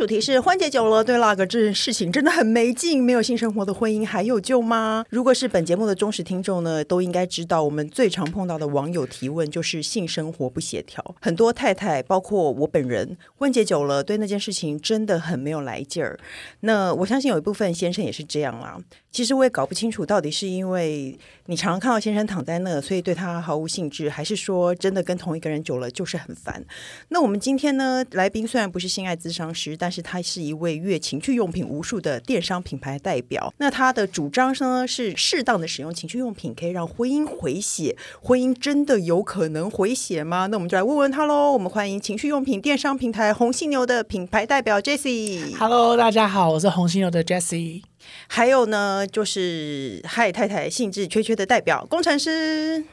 [0.00, 3.04] 主题是婚结久了，对那个这件事情真的很没劲。
[3.04, 5.04] 没有性生活的婚姻还有救吗？
[5.10, 11.04] 如果是本节目的忠实听众呢，都应该知道，我们最常碰到的网友提问就是性生活不协调。
[11.20, 16.18] 很多太太，包括我本人，婚结久了，对那件事情真的很没有来劲儿。
[16.60, 18.78] 那我相信有一部分先生也是这样啦。
[19.12, 26.64] 其实我也搞不清楚，到底是因为你常常看到先生躺在那，所以对他毫无兴致，还是说真的跟同一个人久了就是很烦？
[27.08, 33.52] 那我们今天呢，来宾虽然不是性爱咨商师，但是他是一位阅情趣用品无数的电商品牌代表。
[33.58, 37.96] 那他的主张呢是，适当的使用情趣用品可以让婚姻回血。
[38.22, 40.46] 婚姻真的有可能回血吗？
[40.46, 41.52] 那我们就来问问他喽。
[41.52, 45.56] 我们欢迎情趣用品电商平台红犀牛的品牌代表 Jessie。
[45.56, 47.82] Hello，大家好，我是红犀牛的 Jessie。
[48.28, 52.84] 还有呢，就是嗨太太兴致缺缺的代表工程师。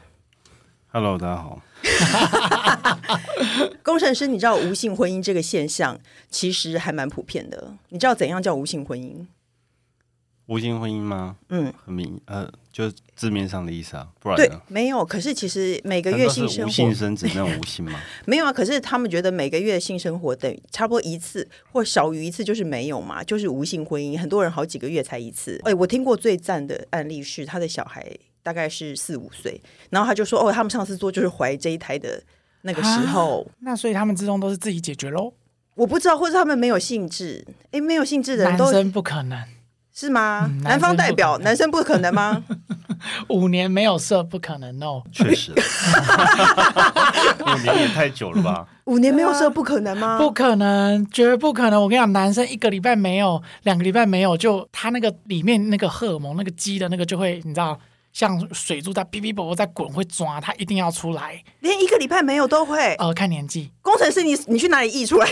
[0.97, 1.61] Hello，大家好。
[3.83, 5.99] 工程师，你知道无性婚姻这个现象
[6.31, 7.75] 其实还蛮普遍的。
[7.89, 9.27] 你知道怎样叫无性婚姻？
[10.47, 11.35] 无性婚姻吗？
[11.49, 14.47] 嗯，很明呃，就字面上的意思啊，不然呢？
[14.47, 15.05] 对，没有。
[15.05, 18.01] 可是其实每个月性生活，无性生殖那种无性吗？
[18.25, 18.51] 没有啊。
[18.51, 24.17] 可是他们觉得每个月性生活等于差不多一次，或少于一次就是没有嘛，就是无性婚姻。
[24.17, 25.61] 很多人好几个月才一次。
[25.63, 28.11] 哎，我听过最赞的案例是他的小孩
[28.47, 32.23] 大概是四五岁，然后他就说哦，他们上次做就是怀这一胎的
[32.61, 33.41] 那个时候。
[33.41, 35.33] 啊，那所以他们之中都是自己解决喽？
[35.75, 37.45] 我不知道，或者他们没有兴致。
[37.71, 39.43] 哎，没有兴致的人都，男生不可能。
[39.91, 40.45] 是吗？
[40.47, 42.43] 嗯、男方代表，男生不可能吗？
[43.29, 45.51] 五年没有射不可能哦， 确实，
[47.41, 48.67] 五年也太久了吧？
[48.85, 50.17] 五年没有射不可能吗？
[50.19, 51.81] 不可能，绝对不可能！
[51.81, 57.79] 我跟你讲，男生一个礼拜没有，两个礼拜没有，就他那个里面那个荷尔蒙，那个鸡的那个就会，你知道，
[58.17, 61.39] 像水柱在哔哔啵啵在滚，会抓，它一定要出来。
[61.59, 62.95] 连一个礼拜没有都会？
[62.95, 63.71] 呃，看年纪。
[63.79, 65.29] 工程师，你你去哪里溢出来？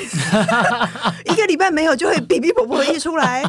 [1.25, 3.44] 一个礼拜没有就会哔哔啵啵溢出来。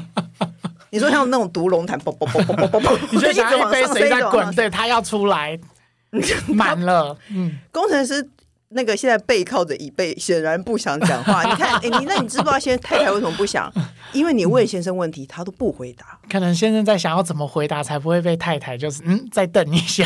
[0.88, 5.58] 你说像那种毒龙潭，啵啵啵啵啵啵啵， 你就拿一杯水在滚，对，它要出来，
[6.48, 7.14] 满了。
[7.28, 8.26] 嗯，工程师
[8.70, 11.44] 那个现在背靠着椅背，显然不想讲话。
[11.48, 13.72] 你看，哎，你那你知不知道现在太太为什么不想？
[14.12, 16.18] 因为你问先生问题，他都不回答。
[16.28, 20.04] 可能先生在想要怎么回答才不会被太太就是嗯再瞪一下。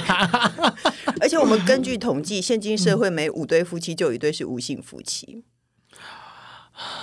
[1.21, 5.45] 而且我们根据统计，现今社会每五对夫妻就有一对是无性夫妻。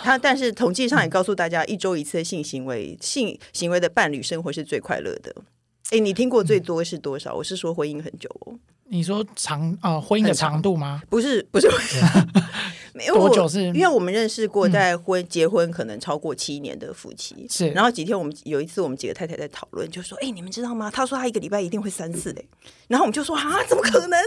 [0.04, 5.36] 他但是统计上也告诉大家，一周一次的性行为，性行为的伴侣生活是最快乐的。
[5.92, 7.34] 哎，你听过最多是多少？
[7.34, 8.54] 我是说婚姻很久哦。
[8.90, 11.02] 你说长呃婚姻的长度吗？
[11.10, 11.70] 不是不是，
[12.94, 13.66] 没有多久是？
[13.68, 17.46] 因为我们认识过在婚结婚可能超过七年的夫妻。
[17.50, 17.70] 是。
[17.70, 20.90] 然后几天我们有一次我们几个太太在讨论，就说：“哎，你们知道吗？
[20.92, 22.46] 他说他一个礼拜一定会三次嘞。”
[22.88, 24.20] 然后我们就说：“啊，怎么可能？”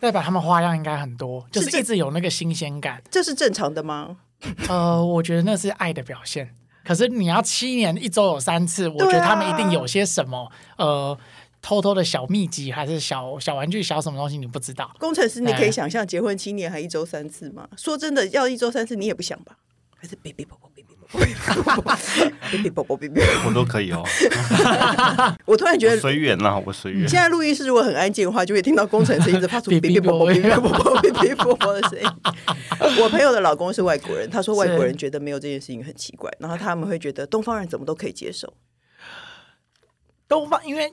[0.00, 3.02] 代表他们花样应该很多，就是一直有那个新鲜感。
[3.10, 4.16] 这是正常的吗？
[4.68, 6.54] 呃，我觉得那是爱的表现。
[6.86, 11.18] 可是你要七年一周有三次，我觉得他们一定有些什么、啊、呃
[11.60, 14.94] 偷偷的小秘籍，还是小小玩具、小什么东西，你不知道。
[15.00, 17.68] 工程师，你可以想象结婚七年还一周三次吗？
[17.76, 19.56] 说真的，要一周三次你也不想吧？
[19.96, 20.46] 还是别别
[23.46, 24.02] 我都可以哦。
[25.46, 27.08] 我突然觉得随缘啦，我随缘。
[27.08, 32.08] 现在录音室如果很安静的话，就会听到工程师一直发出 哔哔啵啵、哔哔啵啵、哔哔啵啵的声音。
[33.00, 38.52] 我朋友的老公是外国人，他说外国人觉得没有这件事情很奇怪，然后他们会觉得东方人怎么都可以接受。
[40.28, 40.92] 东方因为。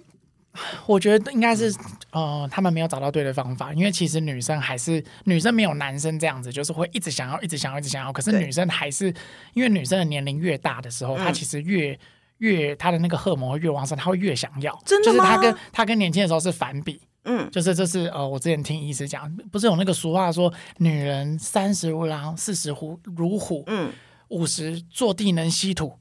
[0.86, 1.74] 我觉得应该是，
[2.12, 8.14] 呃，他们没有找到对的方法，因为其实女生还是女生没有男生这样子，就是会一直想要，一直想要，一直想要。
[8.14, 9.14] 可是女生还是，
[9.54, 11.98] 因为女生的年龄越大的时候，她其实越
[12.38, 14.80] 越她的那个荷尔蒙会越旺盛，她会越想要。
[14.86, 15.06] 真的？
[15.06, 17.02] 就是她跟她跟年轻的时候是反比。
[17.26, 23.64] 嗯，就是这是呃，我之前听医师讲，不是有那个俗话说，女人三十如狼，四十虎如虎。
[23.68, 23.92] 嗯。
[24.30, 25.98] 五十坐地能吸土，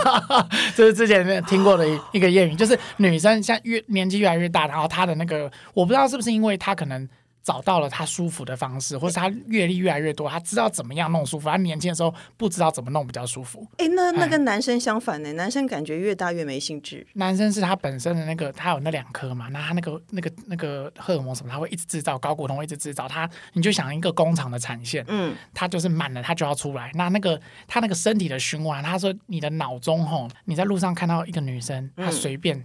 [0.74, 7.08] 这是之前听过的一一个谚语，就是女生像越年纪越来越大，然后她的那个，我不知道是不是因为她可能。
[7.42, 11.48] 找到了他舒服的方式，或是他阅历越来越多，他知道怎么样弄舒服。
[11.48, 13.66] 他年轻的时候不知道怎么弄比较舒服。
[13.78, 15.32] 哎，那那跟男生相反呢？
[15.32, 17.06] 男生感觉越大越没兴致。
[17.14, 23.08] 男生是他本身的那个，他有那两颗嘛，那他那个那个那个荷尔蒙什么，他会一直制造睾固酮，会一直制造。
[23.08, 26.90] 他你就想一个工厂的产线，嗯，他就是满了，他就要出来。
[26.94, 32.62] 那那个他那个身体的循环，他说你的脑中吼，你在路上看到一个女生，他随便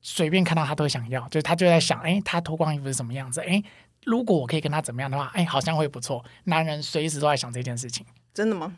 [0.00, 3.40] 随便看到他都会想要，就是他就在想，哎，他脱光衣服是什么样子？
[3.42, 3.62] 哎。
[4.08, 6.24] 如果我可以跟他怎么样的话，哎，好像会不错。
[6.44, 8.74] 男人随时都在想这件事情，真的吗？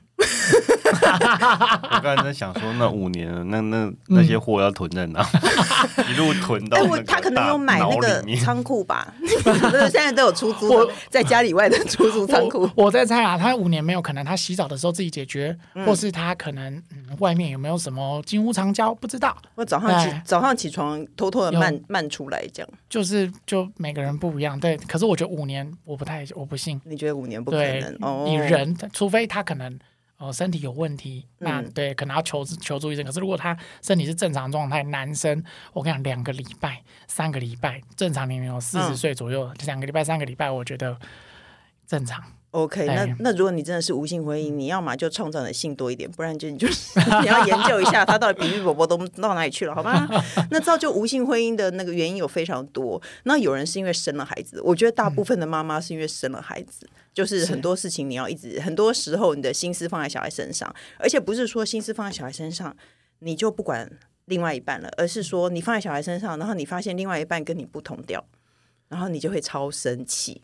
[1.92, 5.24] 我刚才在想说，那五年那那那些货要囤在哪？
[6.10, 6.78] 一路囤到。
[6.78, 9.12] 哎，我他可能有买那个仓库吧？
[9.90, 12.68] 现在都有出租，在家里外的出租仓库。
[12.74, 15.56] 我在猜啊，他五年没有可能，他洗澡的时候自己解决，
[15.86, 16.82] 或是他可能
[17.18, 19.36] 外面有没有什么金屋藏娇，不知道。
[19.54, 22.68] 我早上起早上起床偷偷的慢慢出来，这样。
[22.88, 24.76] 就是就每个人不一样，对。
[24.88, 26.80] 可是我觉得五年我不太我不信。
[26.84, 27.96] 你觉得五年不可能？
[28.00, 29.78] 哦，你人除非他可能。
[30.20, 33.02] 哦，身体有问题，那对，可能要求求助医生。
[33.02, 40.98] 可是如果他身体是正常状态，男生，我跟你讲，两个礼拜、三个礼拜，正常年龄有四十岁左右，两个礼拜、三个礼拜，我觉得
[41.86, 42.22] 正常。
[42.52, 50.08] OK，那那如果你真的是无性婚姻，你要么就创造的性多一点，不然就你就是 你要研究一下他到底比喻宝宝都到哪里去了，好吗？
[50.50, 53.00] 那造就无性婚姻的那个原因有非常多。
[53.22, 62.76] 那有人是因为生了孩子，我觉得大部分的妈妈是因为生了孩子，就是很多事情你要一直，很多时候你的心思放在小孩身上，而且不是说心思放在小孩身上
[63.20, 63.88] 你就不管
[64.24, 68.24] 另外一半了，而是说你放在小孩身上，然后你发现另外一半跟你不同调，
[68.88, 70.42] 然后你就会超生气。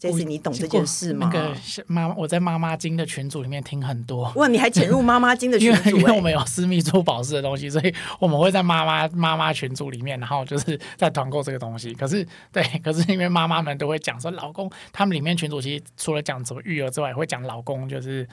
[0.00, 1.30] 这次你懂这件事吗？
[1.30, 1.54] 那个
[1.86, 4.32] 妈，我在妈妈经的群组里面听很多。
[4.36, 5.90] 哇，你还潜入妈妈经的群组？
[5.90, 11.92] 因为 我们有私密珠宝式的东西，所以我们会在妈妈妈妈群组里面，然后就是在团购这个东西。
[11.92, 18.26] 可是， 对，可是因为妈妈们都会讲说，老公他们里面群主其实除了讲怎么育儿之外，也会讲老公就是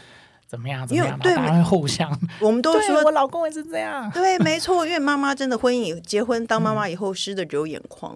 [0.47, 2.09] 怎么样怎么样，对，会互相。
[2.39, 4.09] 我们都 说我老公也是这样。
[4.11, 8.15] 对，没错，因为妈妈真的婚姻结婚当妈妈以后湿的只有眼眶。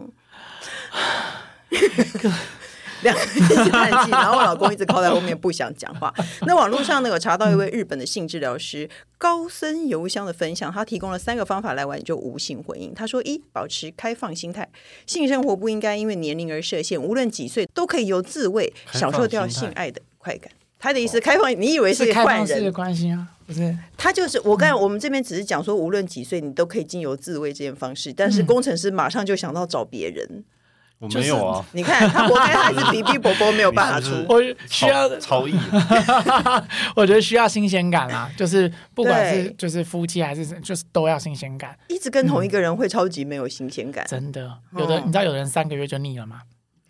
[3.02, 6.14] 两个人一起叹气，然后我老公一直靠在后面不想讲话。
[6.42, 12.94] 那网络上呢，有查到一位日本的性治疗师高森邮箱的分享，他提供了三个方法来挽救无性婚姻。
[12.94, 14.68] 他说：一，保持开放心态，
[15.06, 20.52] 性生活不应该因为年龄而设限，无论几岁都可以由自慰享受掉性爱的快感。
[20.80, 23.28] 他的意思，开放，你以为是坏人是的关系啊？
[23.46, 30.44] 不是，他就是我刚才我们这边只是讲说，无论几岁你都可以经由自慰这件方式，但是工程师马上就想到找别人。
[31.02, 31.66] 我没有啊！
[31.72, 34.24] 你看他活该，他是比比伯伯没有办法出。
[34.30, 34.40] 我
[34.70, 35.54] 需要超意，
[36.96, 38.30] 我觉得需要新鲜感啊！
[38.38, 41.76] 就是不管是就是夫妻还是就是都要新鲜感。
[41.88, 44.06] 一直跟同一个人会超级没有新鲜感。
[44.08, 46.42] 真的，有的你知道，有的人三个月就腻了吗？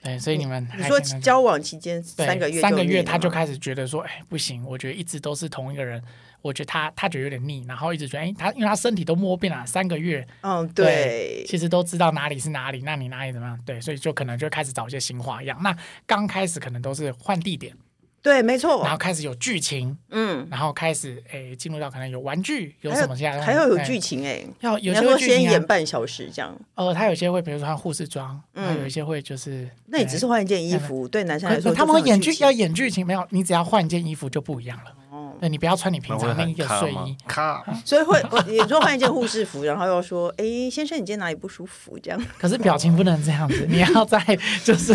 [0.03, 6.03] 对，所以你们你说交往期间三个月，三个月他就开始觉得说，哎，不行，我觉得一直都是同一个人。
[6.41, 13.59] 我觉得他他觉得有点腻，然后一直觉得，哎，他因为他身体都摸遍了三个月，嗯，对，对，其实都知道哪里是哪里，那你哪里怎么样？
[13.65, 15.57] 对，所以就可能就开始找一些新花样。
[15.61, 17.75] 那刚开始可能都是换地点，
[18.23, 26.55] 对，没错，然后开始有剧情，嗯，然后开始哎进入到可能有玩具，有什么这样，还要有剧情哎，要有些会先演半小时这样。
[26.75, 34.95] 呃，他有些会比如说穿护士装，嗯，有一些会就是，那你只是换一件衣服，对男生来说，他们会演剧要演剧情，没有，你只要换一件衣服就不一样了。
[35.41, 41.97] 对，你不要穿你平常那一个睡衣，卡 所以会你说换一件护士服，然后又说，哎，先生，你今天哪里不舒服？
[41.97, 42.25] 这样。
[42.37, 44.19] 可是表情不能这样子，你要在
[44.63, 44.93] 就是，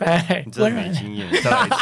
[0.00, 1.76] 哎，真的没经验，再来一次。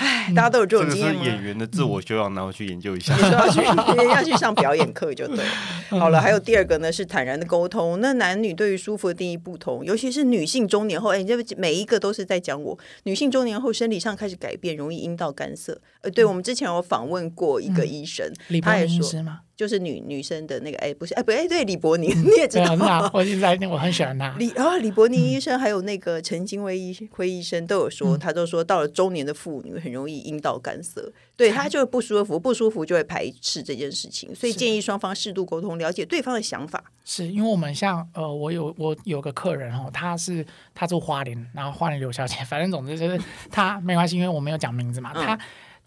[0.00, 1.14] 哎，大家都有这种经验。
[1.14, 3.14] 这是演员的自我修养，然后去研究一下。
[3.14, 3.60] 你说要去，
[4.10, 5.44] 要去上表演课就对。
[5.90, 8.00] 好了，还有第二个呢，是坦然的沟通。
[8.00, 12.76] 那男女对于舒服的定义不同，尤其是女性中年后，哎，这每一个都是在讲我。
[13.04, 15.67] 女性中年后生理上开始改变，容易阴道干涩。
[16.02, 24.32] 呃，对，我们之前有访问过一个医生，嗯、他也说，就是女女生的那个，哎，不是，哎，不，哎，对，李伯宁，你也知道，啊、我现在我很喜欢他。
[24.38, 36.84] 李啊，李伯宁医生还有那个陈金辉医辉医生都有说，嗯、他都说到了中年的妇女很容易阴道干涩，对他就会不舒服，不舒服就会排斥这件事情，所以建议双方适度沟通，了解对方的想法。
[37.04, 45.36] 是因为我们像呃，我有我有个客人哦，他是他住花莲，然后花莲刘小姐，反正总之就是他没关系，因为我没有讲名字嘛，他。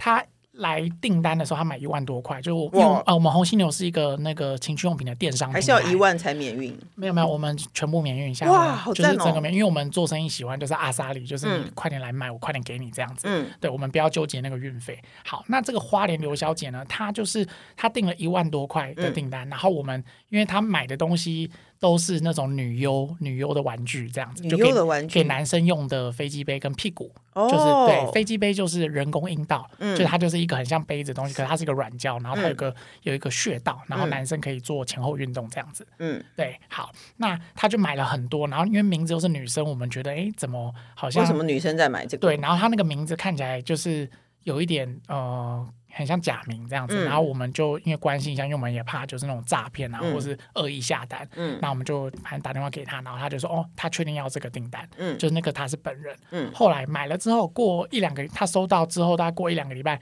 [0.04, 6.78] 他来订单的时候，他买一万多块，就因为呃，我们红犀牛是一个那个情趣用品的电商，还是要一万才免运？
[6.96, 9.14] 没有没有，我们全部免运，下哇，好赞哦！
[9.14, 13.28] 就是整个免，因为我们做生意喜欢就是阿萨里，就是你快点来买，我快点给你这样子。
[13.30, 15.02] 嗯，对，我们不要纠结那个运费。
[15.24, 21.50] 好，那这个花莲刘小姐呢，她就是她订了一万多块的订单，然后我们因为她买的东西。
[21.82, 35.86] 都是那种女优女优的玩具这样子，女优的玩具，给男生用的飞机杯跟屁股，就是对飞机杯就是人工阴道，就是它就是一个很像杯子的东西，可是它是一个软胶，然后它有个有一个穴道，然后男生可以做前后运动这样子。
[35.98, 42.22] 嗯，对，好，那他就买了很多，然后因为名字又是女生，我们觉得哎，怎么好像为什么女生在买这个？
[42.22, 44.08] 对，然后他那个名字看起来就是
[44.44, 45.68] 有一点呃。
[45.94, 60.00] 很像假名这样子，嗯、然后我们就因为关心一下，因为我们也怕就是那种诈骗啊，嗯、或是恶意下单，嗯，那我们就反正打电话给他，然后他就说哦，他确定要这个订单，嗯，就是那个他是本人，嗯，后来买了之后过一两个，他收到之后大概过一两个礼拜。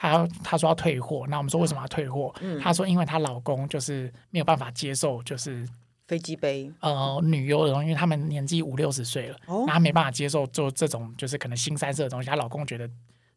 [0.00, 2.32] 他他说要退货，那我们说为什么要退货？
[2.40, 5.68] 嗯、他说因为她老公就是没有办法接受，就是
[6.06, 6.70] 飞机杯。
[6.78, 12.88] 呃女优的东西，因为他们年纪五六十岁了，哦、然后他没办法接受做这种就是可能新三色的东西，她老公觉得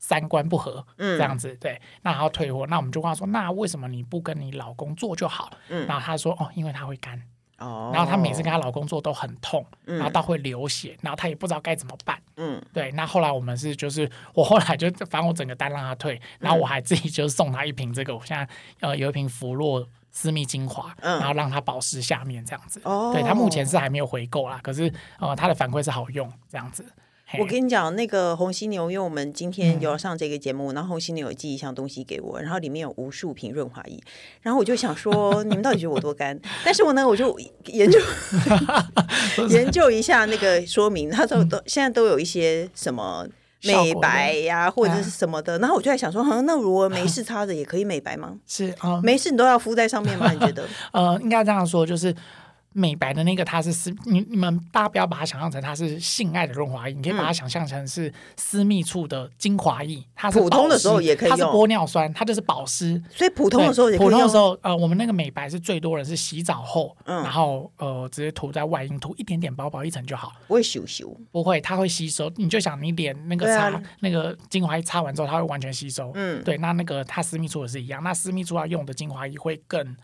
[0.02, 5.50] 三观不合，嗯，这样子对，那他要退货，那我们就问他说，那为什么你不跟你老公做就好？
[5.70, 7.22] 嗯，然后他说哦，因为他会干。
[7.94, 12.20] 然后他每次跟他老公做都很痛，嗯、然后到会流血，然后她也不知道该怎么办。
[12.38, 12.92] 嗯，对。
[12.94, 22.82] 那后来我们是就是我后来就反正我整个单让他退，然后我还自己就送他一瓶这个，我现在呃有一瓶芙洛私密精华，嗯、然后让他保湿下面这样子。
[22.84, 26.84] 哦，对，他目前是还没有回购啦，可是呃他的反馈是好用这样子。
[27.40, 33.98] 我跟你讲，那个红犀牛，因为我们今天有要上这个节目，嗯、然后红犀牛有寄一箱东西给我，然后里面有无数瓶润滑液，
[34.42, 36.38] 然后我就想说，你们到底觉得我多干？
[36.64, 38.00] 但是我呢，我就研究
[39.50, 43.26] 研究一下那个说明，他说都现在都有一些什么
[43.64, 48.36] 美白呀、啊，或者是什么的，然后我就在想说，嗯，那如果没 事擦着也可以美白吗？
[48.46, 50.32] 是啊，没事你都要敷在上面吗？
[50.32, 50.68] 你觉得？
[50.92, 52.14] 呃，应该这样说，就是。
[52.74, 60.04] 美白的那个，它是私你你们大家不要把它想象成它是性爱的润滑液，你可以把它想象成是私密处的精华液。
[60.16, 63.02] 它是普通的时候也可以用，它是玻尿酸，它就是保湿。
[63.10, 64.06] 所以普通的时候也可以。
[64.06, 70.32] 普通的时候，呃，我们那个美白是最多人是洗澡后，嗯、然后呃直接涂在外阴，涂一点点薄薄一层就好。
[70.48, 71.14] 不会咻咻？
[71.32, 72.32] 不会，它会吸收。
[72.38, 76.12] 你就想你脸那个擦、啊、那个精华液擦完之后，它会完全吸收。
[76.16, 79.96] 嗯，对，那那个它私密处也是一样，那私密处要用的精华液会更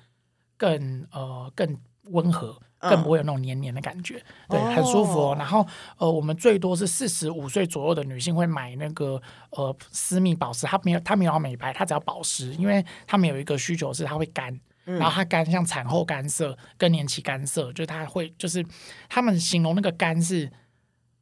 [0.57, 1.77] 更呃更
[2.11, 2.57] 温和。
[2.79, 5.35] 更不会有那种黏黏的感觉，嗯、对，很舒服哦。
[5.35, 5.65] 然后，
[5.97, 14.53] 呃，我们最多是四十五岁左右的女性会买那个呃私密保湿，她没有她没有要美白，她只要保湿，因为她们有一个需求是她会干，
[14.85, 18.63] 嗯、然后它干像产后干涩、更年期干涩，就是她会就是
[19.09, 20.51] 他们形容那个干是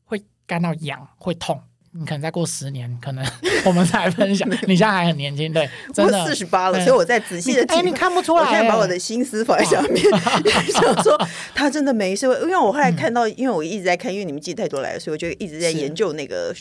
[0.04, 1.64] 会干到痒会痛。
[1.98, 3.26] 你可能再过十年，可能
[3.66, 4.48] 我们再来分享。
[4.68, 7.78] 你现在还很年轻，对，真的四十八了，所以我在仔细的听。
[7.78, 10.04] 哎，你看不出来，我现在把我的心思放在上面，
[10.74, 11.18] 想说
[11.54, 12.26] 他真的没事。
[12.26, 16.54] 因为我后来看到，因为我一直在看，因为你们记太多来了，所以我就一直在研究那个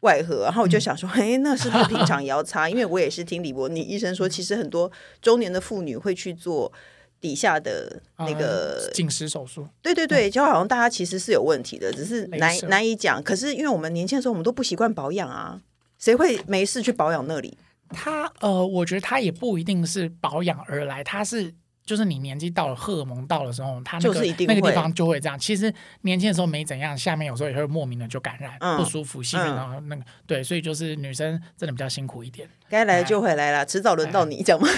[0.00, 0.44] 外盒。
[0.44, 2.66] 然后我就想说，哎，那是不是平常也要擦？
[2.66, 6.72] 因为我也是听李伯尼医生说，其实很多中年的妇女会去做。
[7.20, 13.22] 底下的那个紧实手术，对对对，就好像大家其实是有问题的，只是难难以讲。
[13.22, 15.60] 可是因为我们年轻的时候，我们都不习惯保养啊，
[15.98, 17.56] 谁会没事去保养那里？
[17.90, 21.54] 他呃，我觉得他也不一定是保养而来，他是。
[21.84, 25.38] 就是你年纪到了，荷尔蒙到的时候，它那个那个地方就会这样。
[25.38, 25.72] 其实
[26.02, 32.48] 年轻的时候没怎样，下面有时候也会莫名的就感染，嗯、不舒服，细菌然后那个、嗯、对，所以就是女生真的比较辛苦一点。
[32.68, 34.68] 该来的就会来了，迟早轮到你，这样吗？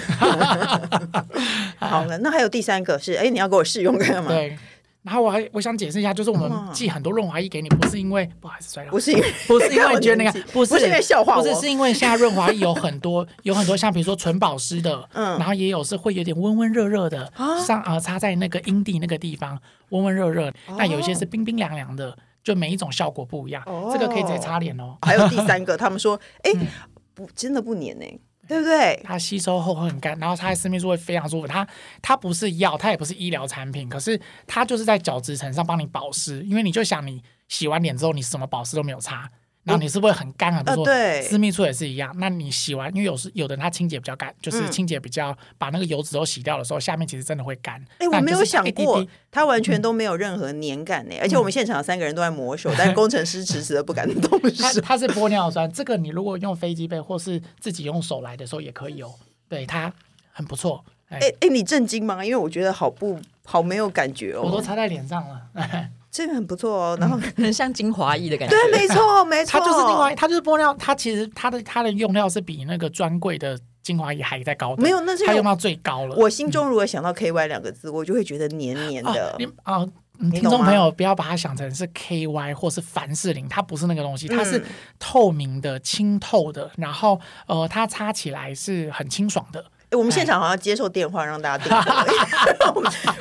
[1.76, 4.30] 好了，那还有第三个是，哎，你要给我试用看嘛？
[4.30, 4.56] 对。
[5.02, 17.32] 然后我还我想解释一下，就是我们寄很多润滑液给你，不是因为不好意思摔了，不是因为 不是因为觉得那个不是 不是因为笑话，不是是因为现在润滑液有很多有很多像比如说纯保湿的，嗯，然后也有是会有点温温热热的，
[17.66, 24.96] 上啊擦在那个阴蒂那个地方温温热热，那有一些是冰冰凉凉的，就每一种效果不一样，这个可以直接擦脸哦。
[25.02, 26.52] 还有第三个，他们说，哎，
[27.12, 28.06] 不真的不黏呢。
[28.52, 29.00] 对不对？
[29.02, 31.46] 它吸收后会很干，然后它在私密处会非常舒服。
[31.46, 31.66] 它
[32.02, 36.42] 它不是药，它也不是医疗产品，可是它就是在角质层上帮你保湿。
[36.44, 39.30] 因为你就想，你洗完脸之后，你什么保湿都没有擦。
[39.64, 40.84] 然后你是不是很干很多？
[40.84, 42.12] 对，私密处也是一样。
[42.18, 47.80] 那你洗完，因为有时有的人他清洁比较干，就是清洁比较把那个油脂都洗掉的时候，下面其实真的会干。
[47.98, 51.14] 哎，我没有想过，它完全都没有任何黏感呢。
[51.20, 54.80] 而且我们现场三个人都在抹手，但是工程师迟迟的不敢动手。
[54.82, 59.14] 它是玻尿酸，这个你如果用飞机杯或是自己用手来的时候也可以哦。
[59.48, 59.92] 对，它
[60.32, 60.84] 很不错。
[61.08, 62.24] 哎哎，你震惊吗？
[62.24, 64.42] 因为我觉得好不好没有感觉哦。
[64.42, 65.42] 我都擦在脸上了。
[66.12, 68.54] 这个很不错哦，然后很像精华液的感觉。
[68.54, 74.82] 对，没错，没错，它就是精华液，它就是玻尿，它其实它的它的用料是比那个专柜的精华液还在高的。
[74.82, 76.14] 没有，那是它用到最高了。
[76.16, 79.38] 我心中如果想到 KY 两个字，我就会觉得黏黏的。
[79.62, 79.86] 啊，
[80.30, 84.62] 听众朋友不要把它想成是 KY 或是凡士林，它不是那个东西，它是
[84.98, 89.64] 透明的、清透的，然后呃，它擦起来是很清爽的。
[89.92, 91.72] 我们现场好像接受电话，让大家订。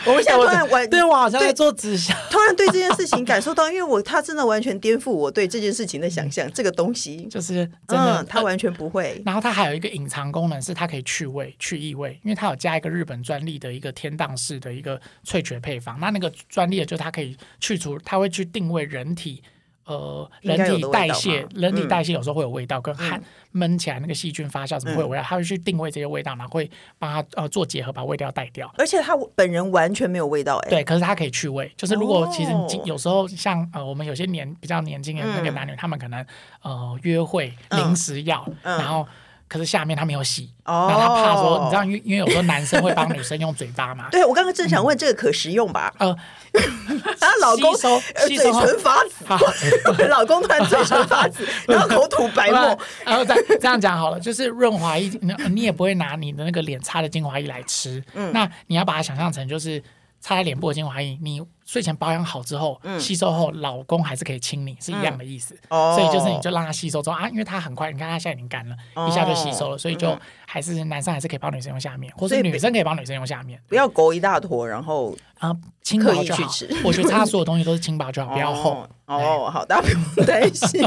[0.06, 6.52] 我们现在突然完，对我好像在做直销，突然对这件事情感受到，因为我他真的完全颠覆我对这件事情的想象。
[6.54, 9.22] 这个东西就是真的，他完全不会。
[9.26, 16.00] 然后它还有一个隐藏功能，是它可以去味、去异味，因为它有加一个日本专利的一个天荡式的一个萃取配方。
[16.00, 19.44] 那那个专利的，就是它可以去除，它会去定位人体。
[19.92, 23.22] 呃人体代谢，人体代谢有时候会有味道，跟汗
[23.52, 25.24] 闷起来那个细菌发酵怎么会有味道？
[25.24, 28.74] 他会去定位这些味道，然后会帮他呃做结合，把味道带掉。
[28.78, 30.70] 而且他本人完全没有味道哎。
[30.70, 31.72] 对，可是他可以去味。
[31.76, 32.52] 就是如果其实
[32.86, 36.26] 有时候像呃我们有些年比较年轻的那个男女，他们可能
[36.62, 39.06] 呃约会临时要，然后。
[39.52, 44.08] 可是下面他没有洗，然后他怕说，你知道，因为因为有时候男生会帮女生用嘴巴嘛。
[44.10, 45.94] 对，我刚刚正想问这个可食用吧？
[46.00, 46.16] 呃，
[47.20, 52.80] 他老公收嘴唇发紫， 老公突然嘴唇发紫，然后口吐白沫。
[53.04, 55.12] 然后再这样讲好了，就是润滑液，
[55.50, 58.02] 你也不会拿你的那个脸擦的精华液来吃。
[58.14, 59.84] 嗯，那你要把它想象成就是
[60.22, 61.42] 擦在脸部的精华液，你。
[61.72, 65.56] 睡前保养好之后，嗯、吸收后，老公还是可以亲你，是一样的意思。
[65.70, 70.14] 嗯、所以就是你就让他吸收之后啊，因为他很快，你看他现在已经干了，哦、一下就吸收了，所以就
[70.46, 76.44] 还是男生还是可以帮女生用下面，或者女生可以帮女生用下面，不要勾一大坨，然后啊，轻薄就好。
[76.84, 78.86] 我觉得他所有东西都是轻薄就好，不要厚。
[79.12, 80.82] 哦，好，大家不用担心，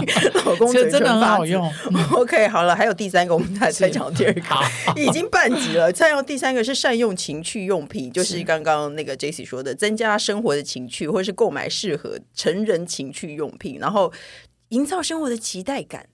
[0.47, 1.71] 老公 嘴唇真的很好用。
[2.13, 4.41] OK，好了，还有第三个，我们再再讲第二个，
[4.97, 5.93] 已经半集了。
[5.93, 10.63] 再用第三个是善用情趣用品，就是刚刚那个 Jessie 说的，增加生活的。
[10.75, 14.13] 情趣，或者是购买适合成人情趣用品，然后
[14.71, 16.09] 营造生活的期待感，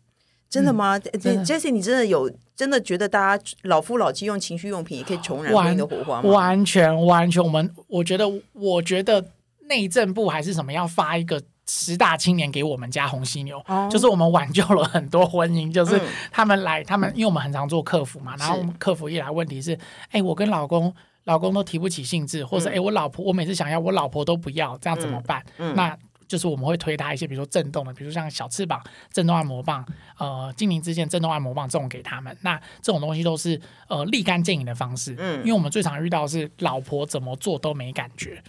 [0.51, 0.99] 真的吗？
[1.13, 6.29] 嗯，Jessie，你真的有真的觉得大家老夫老妻用情趣用品也可以重燃婚姻的火花吗？
[6.29, 9.25] 完全完全，我们我觉得，我觉得
[9.63, 15.99] 内政部还是什么要发一个十大青年给我们家红犀牛，哦、就是我们挽救了很多婚姻，就是
[16.31, 19.73] 他们来，他们因为我们很常做客服嘛，然后我们客服一来，问题是，
[20.11, 20.95] 哎是，我跟老公。
[21.31, 25.41] 老公都提不起兴致，或者哎、欸，我老婆，我每次想要，我老婆都不要，这样怎么办？
[25.59, 25.97] 嗯嗯、那
[26.27, 28.83] 就是我们会推他一些，比如说震动的，比如说像小翅膀
[29.13, 29.87] 震动按摩棒，
[30.19, 32.37] 呃，精灵之剑震动按摩棒这种给他们。
[32.41, 38.43] 那这种东西都是呃立竿见影的方式，嗯，因为我们最常遇到的是老婆怎么做都没感觉。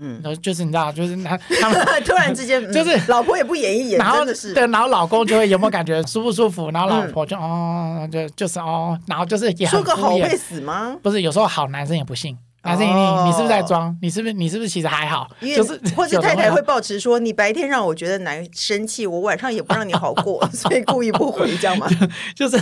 [0.00, 10.96] 嗯，然后就是你知道，就是他他们 突然之间 就是老婆也不演一演，然后是对，然后老公就会有没有感觉舒不舒服，然后老婆就哦，就就是哦，然后就是也说个好会死吗？
[11.02, 12.36] 不是，有时候好男生也不信。
[12.62, 13.96] 男生，你你是不是在装？
[14.02, 15.28] 你是不是你是不是其实还好？
[15.40, 21.86] 就是 或者太太会抱持说，你白天让我觉得难生气，我晚上也不让你好过， 所以故意不回，这样吗？
[22.36, 22.58] 就是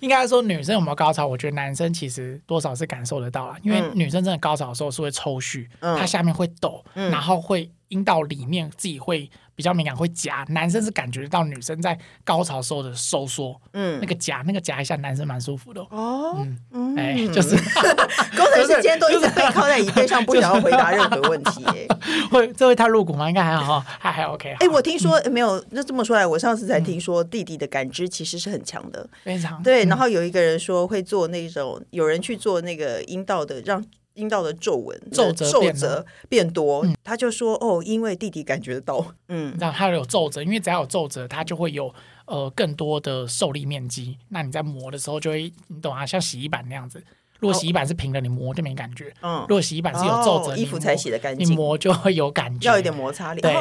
[0.00, 1.26] 应该说女生有没有高潮？
[1.26, 9.30] 我觉得男生其实多少是感受得到了，因为女生真的高潮的时候是会抽搐，她下面会抖，然后会阴道里面自己会。
[9.56, 17.56] 比较敏感会夹，男生是感觉到女生在高潮时候的收缩，嗯，那个夹那个夹一下，男生蛮舒服的哦，嗯，哎，就是
[18.36, 21.86] 工程师今天都一直背靠在椅背上，不想要回答任何问题， 哎，
[22.30, 23.28] 会这会太露骨吗？
[23.28, 24.54] 应该还好， 还还 OK。
[24.60, 29.86] 哎，我听说没有，那这么说来，我上次才听说弟弟的感知其实是很强的，非常对。
[29.86, 33.82] 然后有一个人说会做那种，有人去做那个阴道的让。
[34.16, 41.94] 阴道的皱纹、皱褶、皱褶变多，嗯、他就说：“哦，因为弟弟感觉得到，嗯，让他有皱褶，因为只要有皱褶，它就会有
[42.26, 44.18] 呃更多的受力面积。
[44.30, 46.04] 那你在磨的时候就会，你懂啊？
[46.04, 47.02] 像洗衣板那样子，
[47.38, 49.12] 如果洗衣板是平的，你磨就没感觉。
[49.22, 53.40] 嗯，如果洗衣板是有皱褶，哦、衣服才洗的干净，你磨就会有感觉，要一点摩擦力。
[53.40, 53.52] 对，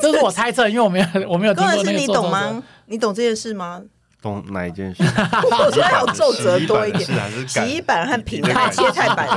[0.00, 2.62] 这是我猜测，因为我没有我没有听过那个你懂吗？
[2.86, 3.82] 你懂这件事吗？”
[4.26, 5.02] 懂哪一件事？
[5.04, 7.06] 我说要皱褶多一点。
[7.46, 9.28] 洗衣板和平板、切菜板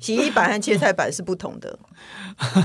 [0.00, 1.78] 洗衣板和切菜板是不同的。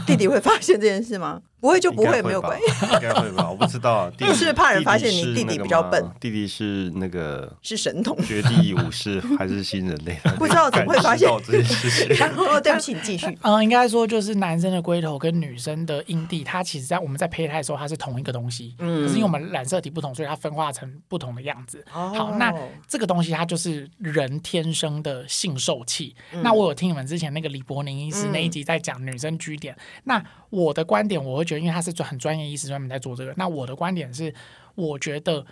[0.06, 1.42] 弟弟会发现这件事吗？
[1.60, 2.86] 不会就不会，没有关系。
[2.94, 3.50] 应该会吧？
[3.50, 4.10] 我不知道。
[4.20, 6.04] 你是不是怕人发现你弟弟比较笨？
[6.20, 10.18] 弟弟是那个是神童，绝地武士还是新人类？
[10.38, 12.26] 不知道怎么会发现这件事情。
[12.38, 13.38] 哦，对不起，你继续。
[13.42, 18.76] 嗯， 应该说就是男生的龟头跟女生的阴蒂，它其实在我们在胚胎的时候它是同一个东西。
[18.80, 19.06] 嗯。
[19.06, 21.84] 可是因为我们染色体不同，所以它分化成不同的样子。
[21.90, 22.54] 好，那
[22.88, 26.16] 这个东西它就是人天生的性受器。
[26.44, 29.78] 那我有听你们之前那个李伯宁医师那一集在讲女生居点。
[30.04, 33.34] 那我的观点，我会觉得，因为他是很专业医师，专门在做这个。
[33.38, 34.34] 那我的观点是，
[34.76, 35.46] 我觉得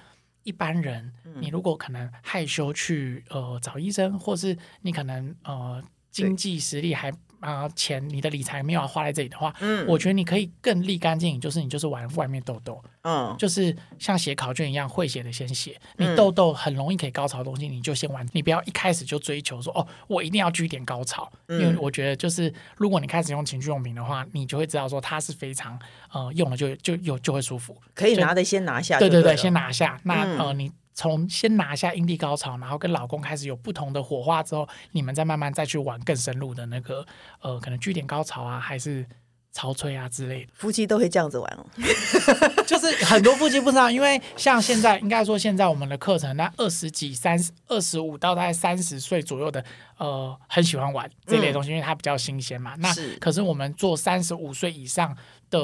[0.43, 7.11] 一般人，你如果可能害羞去呃找医生，或是你可能呃经济实力还。
[7.45, 15.79] 啊，钱你的理财没有花在这里的话，嗯，我觉得你可以更立竿见影，就是你就是玩外面痘痘，嗯，就是像写考卷一样，会写的先写。
[15.97, 25.79] 你痘痘很容易可以高潮的东西，你就先玩，你不要一开始就追求说哦，我一定要居点高潮，因为我觉得就是如果你开始用情趣用品的话，你就会知道说它是非常
[26.11, 29.99] 呃用了就就有就会舒服，可以拿的先拿下，对对对，先拿下。
[30.03, 30.71] 那呃你。
[30.95, 37.05] 从先拿下阴蒂高潮，然后跟老公开始有不同的火花之后，你们再慢慢再去玩更深入的那个，
[37.41, 39.05] 呃，可能据点高潮啊，还是
[39.51, 40.51] 潮吹啊之类的。
[40.55, 41.65] 夫妻都会这样子玩哦，
[42.65, 49.63] 就是很多夫妻不知道，因为像现在应该说现在我们的课程，那二十几、三十、二十五到大概三十岁左右的，
[49.97, 52.73] 呃，很喜欢玩这类东西，嗯、因为它比较新鲜嘛。
[52.79, 55.15] 那是可是我们做三十五岁以上。
[55.51, 55.59] 的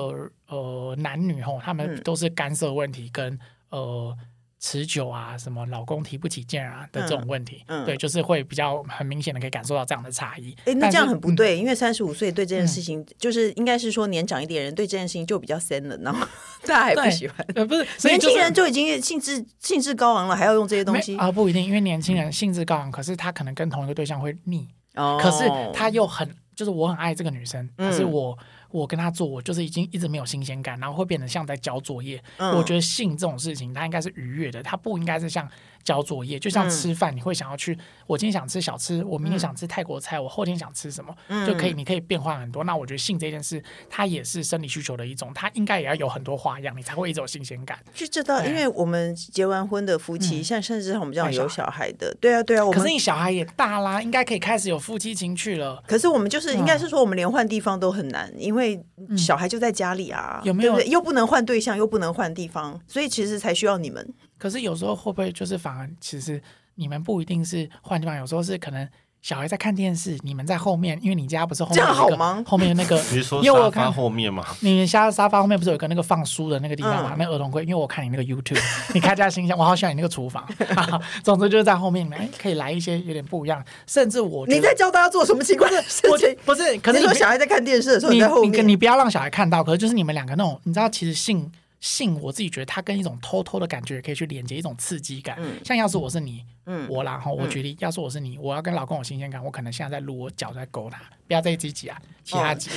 [0.48, 4.17] 呃男女吼，他们都是干涉问题跟、嗯、呃。
[4.63, 10.56] 持久啊，什么老公提不起劲啊的这种问题，嗯嗯、对，就是会比较很明显的可以感受到这样的差异。
[10.65, 16.26] 哎，那这样很不对，嗯、因为三十五岁对这件事情，嗯、就是应该是说年长一点人对这件事情就比较森了，然后
[16.67, 17.36] 大家还不喜欢。
[17.56, 21.32] 呃，不是，年轻人就已经兴致兴致高昂了，还要用这些东西啊？
[21.32, 28.38] 不一定，因为年轻人兴致高昂，可是他可能跟同一个对象会腻，哦、可是他又很，就是我很爱这个女生，可是我。
[28.71, 32.21] 嗯我跟他做，我就是已经一直没有新鲜感，然后会变得像在交作业。
[32.38, 35.49] 嗯、我觉得性这种事情，它应该是愉悦的，它不应该是像
[35.84, 36.39] 交作业。
[36.39, 42.63] 就像吃饭，你会想要去，我今天想吃小吃，我明天想吃泰国菜，我后天想吃什么，嗯、就可以，你可以变化很多。
[42.63, 47.78] 那我觉得性这件事，它也是生理需求的一种，它应该也要有很多花样，你才会一种新鲜感。
[47.94, 52.65] 就知道，因为我们结完婚的夫妻，像、嗯、甚至像我们这样有小孩的，对啊，对啊。
[52.65, 55.84] 我们可是你小孩也大啦，应该可以开始有夫妻情趣了。
[55.88, 58.84] 可是我们就是应该是说，我们连换地方都很难，因为
[59.15, 59.52] 小孩。
[59.52, 60.80] 就在家里啊，有没有？
[60.84, 64.13] 又不能换对象，又不能换地方，所以其实才需要你们。
[64.41, 66.41] 可是有时候会不会就是反而其实
[66.73, 68.89] 你们不一定是换地方，有时候是可能。
[69.21, 72.43] 小孩在看电视，你们在后面，因为你家不是后面这样好吗？
[72.43, 74.43] 后面那个， 你说沙发后面嘛？
[74.62, 77.12] 你家沙发后面不是有个那个放书的那个地方嘛？
[77.13, 78.60] 嗯、那儿童柜，因为我看你那个 YouTube，
[78.95, 80.43] 你开家新箱，我好喜欢你那个厨房。
[81.23, 86.36] 总之就是在后面，哎，可以来一些有点不一样，甚至我你在教大家做什么奇怪的事情？
[86.43, 89.63] 不是，可是你说小孩在看电视的时候，你在后面，你你不要让小孩看到。
[89.63, 91.51] 可是就是你们两个那种，你知道，其实性。
[91.82, 95.36] 性，我自己觉得它跟一种偷偷的感觉可以去连接一种刺激感。
[95.39, 102.70] 嗯、像要是我是你，嗯、我然后我举例，嗯、要是我是你，我要跟老公有新鲜感，我可能现在在撸，我脚在勾他，不要这一集挤啊，其他挤。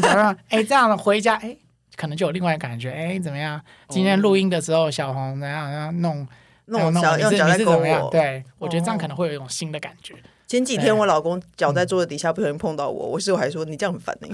[0.48, 1.54] 哎，这样的回家哎，
[1.96, 3.60] 可能就有另外一个感觉哎，怎么样？
[3.90, 6.26] 今天录音的时候，小红怎样怎样弄
[6.64, 8.08] 弄弄，你是你是怎么样？
[8.10, 10.14] 对，我觉得这样可能会有一种新的感觉。
[10.46, 14.28] 前几天我老公脚在桌子底下不小心碰到我，我室友还说你这样很烦的，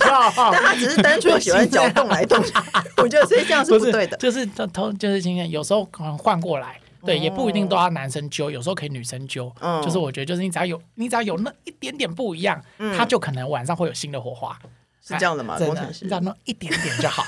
[0.00, 2.52] 但他只是单纯喜欢脚动来动去，
[2.98, 4.16] 我觉得所以这样是不对的。
[4.16, 9.52] 就是偷就是今天有时候可能换过来，对，也不一定都要男生揪，有时候可以女生揪。
[9.84, 12.60] 就是我觉得就是你只要有你只要有那一点点不一样，
[12.96, 14.58] 他就可能晚上会有新的火花，
[15.06, 15.56] 是这样的吗？
[15.56, 17.22] 工程师，只要那一点点就好。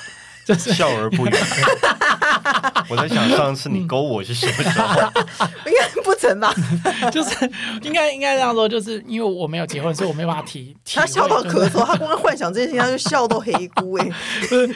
[0.55, 1.31] 笑而不语。
[2.89, 5.01] 我在想，上次你勾我是什么时候？
[5.67, 6.55] 应该不成吧？
[7.11, 7.51] 就是
[7.83, 10.77] 应该应该这样说，就是因为我没有结婚，所以我没办法提。
[10.85, 14.09] 他笑到咳嗽，他光幻想这件事情，他就笑到黑菇哎。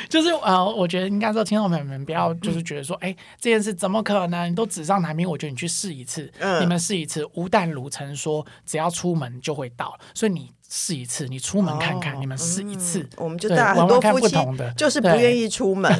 [0.08, 4.50] 就是呃，我觉得应该说，听众朋友们不要就是觉得说，哎，这件事怎么可能？
[4.50, 6.30] 你都纸上谈兵，我觉得你去试一次，
[6.60, 7.24] 你们试一次。
[7.34, 10.50] 无淡如曾说，只要出门就会到，所以你。
[10.72, 14.36] 试一次，你出门看看，你们试一次，我们就大家很多夫妻
[14.76, 15.90] 就是不愿意出门，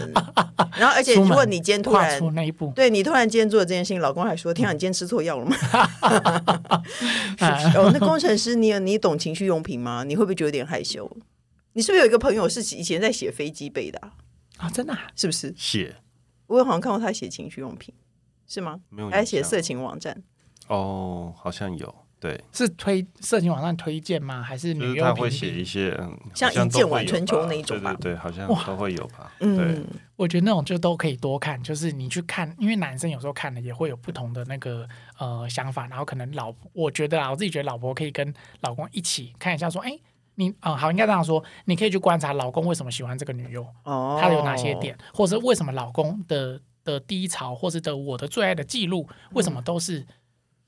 [0.79, 5.57] 然后而且如果你今天突然出那一步，对你突然今天做了这件事情，老公还说：“天啊，你今天吃错药了吗？”
[7.37, 10.05] 是不是哦，那工程师，你你懂情趣用品吗？
[10.05, 11.11] 你会不会觉得有点害羞？
[11.73, 14.01] 你是不是有一个朋友是以前在写飞机背的
[14.59, 14.71] 啊？
[14.71, 15.97] 真的啊是不是写？
[16.47, 17.93] 我好像看过他写情趣用品，
[18.47, 18.79] 是吗？
[18.89, 20.23] 没有，还写色情网站？
[20.69, 21.93] 哦，好像有。
[22.21, 24.43] 对，是推色情网站推荐吗？
[24.43, 25.03] 还是女优？
[25.03, 25.99] 他会写一些，
[26.35, 27.95] 像一键晚春秋那一种吧？
[27.95, 29.33] 对对对，好像都会有吧。
[29.41, 34.87] 嗯，我觉得那种就都可以多看，就是你去看，因为男生有时候看了也会有不同的那个
[35.19, 39.99] 呃想法，然后可能老，我觉得啊，我自己觉得老婆可以跟老公一起看一下，说，哎，
[40.35, 50.07] 你啊、呃，好，应该这样说，你可以去观察老公为什么喜欢这个女优，哦，他有哪些点，或者为什么老公的的低潮，或者的我的最爱的记录，为什么都是。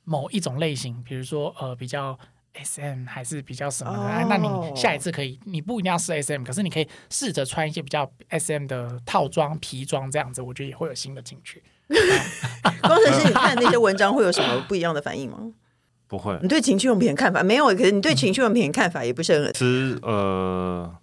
[0.04, 2.18] 某一种类型，比如说呃比较
[2.54, 11.62] SM 还是比较什么的，哦、那你下一次可以，你不一定要试 SM，可是你可以试着穿一些比较 SM 的套装、皮装这样子，我觉得也会有新的情趣。
[11.88, 15.38] 工程师，你看那些文章会有什么不一样的反应吗？
[16.08, 16.38] 不会。
[16.42, 17.66] 你对情趣用品的看法没有？
[17.68, 19.52] 可是你对情趣用品的看法也不是很……
[19.54, 20.94] 其实呃，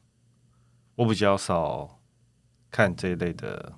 [0.96, 2.00] 我比较少
[2.70, 3.74] 看这一类的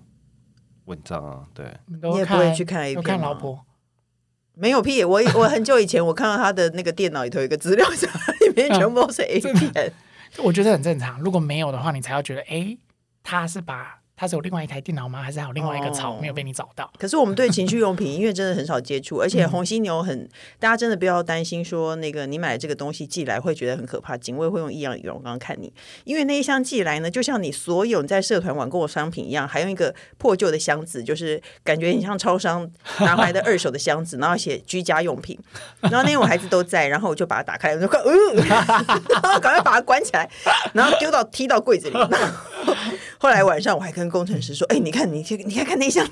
[0.86, 1.45] 文章啊。
[1.53, 3.65] 对，你也不会去看 A 片看老婆。
[4.62, 5.04] 没有屁！
[5.04, 8.08] 我我很久以前我看到他的那个电脑里头有一个资料夹，
[8.41, 9.91] 里面全部都是 A 片。
[10.38, 11.19] 我觉得很正常。
[11.19, 12.78] 如果没有的话，你才要觉得，哎，
[13.24, 14.00] 他是把。
[14.21, 15.19] 他是有另外一台电脑吗？
[15.23, 16.88] 还是还有另外一个槽没有被你找到？
[16.99, 20.29] 可是我们对情趣用品，因为真的很少接触， 而且红犀牛很，
[20.60, 25.12] 大家真的不要担心说那个你买这个东西寄来会觉得很可怕，警卫会用异样语言。
[25.12, 35.36] 我刚刚看你，因为那一箱寄来呢，就像你所有你在社团网购的商品一样，还用一个破旧的箱子，就是感觉很像超商拿回来的二手的箱子，然后写居家用品。
[35.81, 38.12] 然后那天我孩子都在，然后我就把它打开，我就快，呃，
[39.10, 40.29] 然后赶快把它关起来，
[40.73, 41.97] 然后丢到踢到柜子里。
[43.17, 46.06] 后来晚上我还跟工程师说：“哎，你看，你你看看那箱，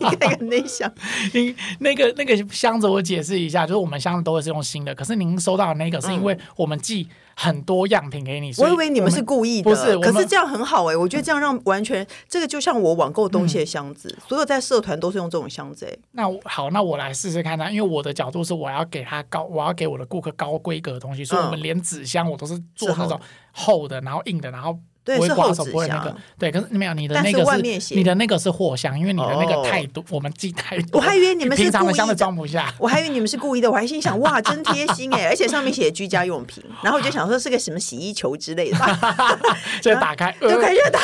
[0.00, 0.92] 你看看那箱，
[1.32, 8.52] 你 那个那个箱子，我解释一下，就是我们箱子都是用新的，可是您收到的那个是因为我们寄很多样品给你。
[8.58, 9.98] 我以为你们是故意的，不是？
[10.00, 15.98] 可是这样很好哎、欸，我觉得这样让完全这个就像我网购东西的箱子，嗯、所有在社团都是用这种箱子哎、欸。
[16.12, 23.20] 那好，那我来试试看呢，因为我的角度是我要给他高，我要给我的顾客高规格的东西，所以我们连纸箱我都是做那种
[23.52, 24.78] 厚的，然后硬的，然后。
[25.04, 26.16] 对，是后纸箱。
[26.38, 27.44] 对，可是没有你的那个
[27.78, 30.98] 是，你的那个是货箱，因为你的那个太多，我们寄太多。
[30.98, 32.72] 我还以为你们是故意的，装不下。
[32.80, 35.26] 我还以为你们是故意的，我还心想哇，真贴心哎！
[35.28, 39.38] 而且上面写居家用品，然后我就想说是个什么洗衣球之类的吧。
[39.82, 41.00] 就打开，就开始打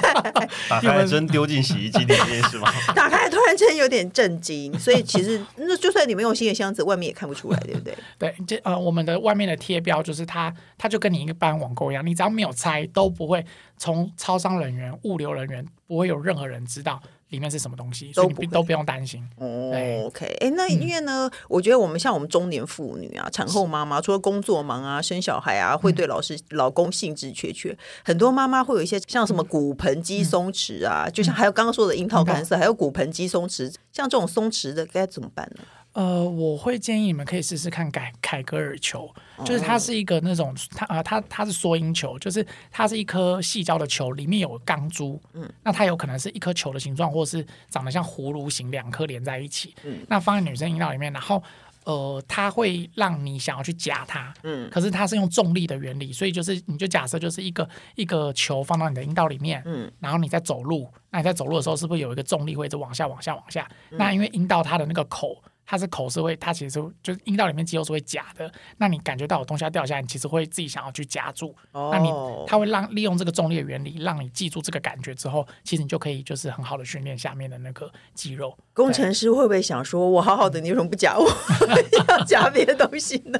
[0.00, 2.68] 开， 打开真丢进洗衣机里面是吗？
[2.96, 7.96] 打开突然间有点震惊，所以其实那就算你们用新的箱子，外面也看不出来，对不对？
[8.18, 13.35] 对，这呃，我们的外面的贴标就是它，它就跟你一般网购一样，你只要没有拆都不会。
[13.76, 19.22] 从超商人员、物流人员，不会有任何人知道里面是什么东西，所以你都不用担心。
[19.36, 19.72] 哦
[20.06, 27.76] ，OK，哎，那因为呢，嗯、我觉得我们像我们中年妇女啊，产后妈妈，除了工作忙啊、生小孩啊，会对老师、嗯、老公兴致缺缺。
[28.04, 35.64] 很多妈妈会有一些像什么骨盆肌松弛啊，嗯、就像还有刚刚说的樱桃干涩，嗯、还有骨盆肌松弛，像这种松弛的该怎么办呢？
[35.96, 39.10] 呃，我会建议你们可以试试看凯凯格尔球，
[39.46, 51.42] 就是它是一个那种它呃它它是缩阴球，就是它是一颗细胶的球，里面有钢珠，嗯，那它有可能是一颗球的形状，或是长得像葫芦形，两颗连在一起，嗯，那放在女生阴道里面，然后
[51.84, 63.66] 呃，它会让你想要去夹它，嗯，可是它是用重力的原理，所以就是你就假设就是一个一个球放到你的阴道里面，嗯，然后你在走路，那你在走路的时候是不是有一个重力会一直往下往下往下？
[63.90, 65.42] 嗯，那因为阴道它的那个口。
[65.66, 66.70] 它是口是会，它其实
[67.02, 68.50] 就是阴道里面肌肉是会夹的。
[68.78, 71.54] 那你感觉到有东西要掉下来，你其实会自己想要去夹住。
[71.72, 71.92] Oh.
[71.92, 72.08] 那你
[72.46, 78.56] 它会让利用这个重力的原理，让你记住这个感觉之后，其实你就可以就是很好的训练下面的那个肌肉。
[78.72, 81.26] 工程师会不会想说，我好好的，你为什么不夹我？
[82.08, 83.38] 要夹别的东西呢？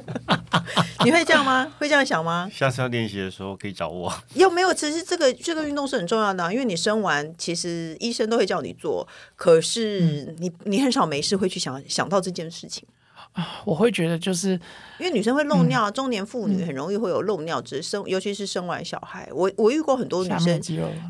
[1.05, 1.71] 你会这样吗？
[1.79, 2.49] 会这样想吗？
[2.51, 4.13] 下次要练习的时候可以找我。
[4.33, 4.73] 有没有？
[4.73, 12.16] 其实这个这个运动是很重要的，因为你生完，其实医生都会叫你做，可是你你很少没事会去想想到。
[12.19, 12.87] 这件事情
[13.33, 14.51] 啊，我会觉得就是
[14.99, 19.29] 因为女生会漏尿，嗯、中年妇女很容易会有漏尿，只是生，尤其是生完小孩。
[19.33, 20.61] 我我遇过很多女生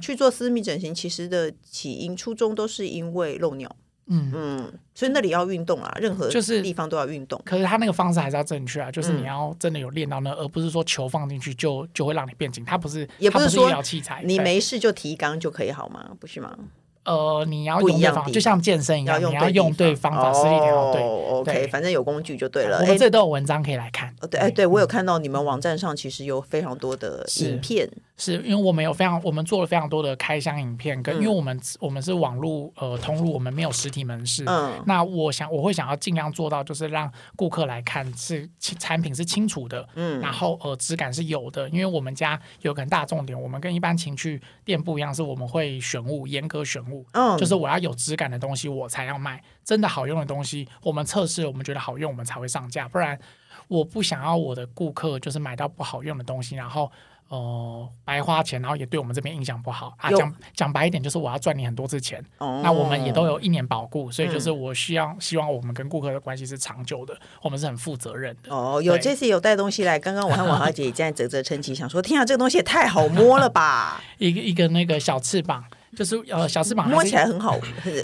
[0.01, 3.73] 去做私密整形，其实的起因初衷都是因为漏尿。
[4.09, 7.41] 嗯嗯，所以那里要运动啊，任何就是地方都要运动。
[7.43, 12.63] 可是他那个方式还是要正确啊，就是你要真的有练到那，而不是说球放进去就就会让你变紧。
[12.63, 16.11] 他不是，也不是说医疗器材，你没事就提肛就可以好吗？
[16.21, 16.57] 不是吗？
[17.07, 21.01] 呃，你要用对方，就像健身一样，你要用对方法，实力调对。
[21.01, 22.79] OK，反正有工具就对了。
[22.81, 24.13] 我们这都有文章可以来看。
[24.29, 27.89] 对，哎，对我有看到你们网站上其实有非常多的影片。
[28.19, 34.43] 是因为我们有非常，我们做了非常多的开箱影片，跟因为我们我们是网络呃通路，我们没有实体门市。
[34.47, 34.81] 嗯。
[34.87, 41.69] 那我想我会想要尽量做到，就是让顾客来看是产品是清楚的，嗯，然后呃质感是有的。
[41.69, 47.05] 因为我们家有个很大重点，我们跟一般情趣店铺一样，是我们会选物，严格选物。
[47.11, 47.37] 嗯。
[47.37, 49.43] 就是我要有质感的东西，我才要卖。
[49.63, 52.87] 真的好用的东西，我们测试，我们觉得好用，我们才会上架。
[52.87, 53.19] 不然，
[53.67, 56.91] 我不想要我的顾客就是买到不好用的东西，然后。
[57.29, 60.09] 哦、呃，白花钱，然后也对我们这边印象不好啊。
[60.11, 62.23] 讲讲白一点，就是我要赚你很多次钱。
[62.37, 68.55] 哦、那我们也都有一年保固，所以就是我需要、嗯、希望我们跟顾客的关系是长久的，我们是很负责任的。
[68.55, 74.01] 哦，有这次有带东西来，刚刚我和王小姐也在啧啧称奇，想说天啊，这个东西也太好摸了吧！
[74.19, 75.65] 一个一个那个小翅膀。
[75.97, 77.59] 就是呃，小翅膀摸起来很好，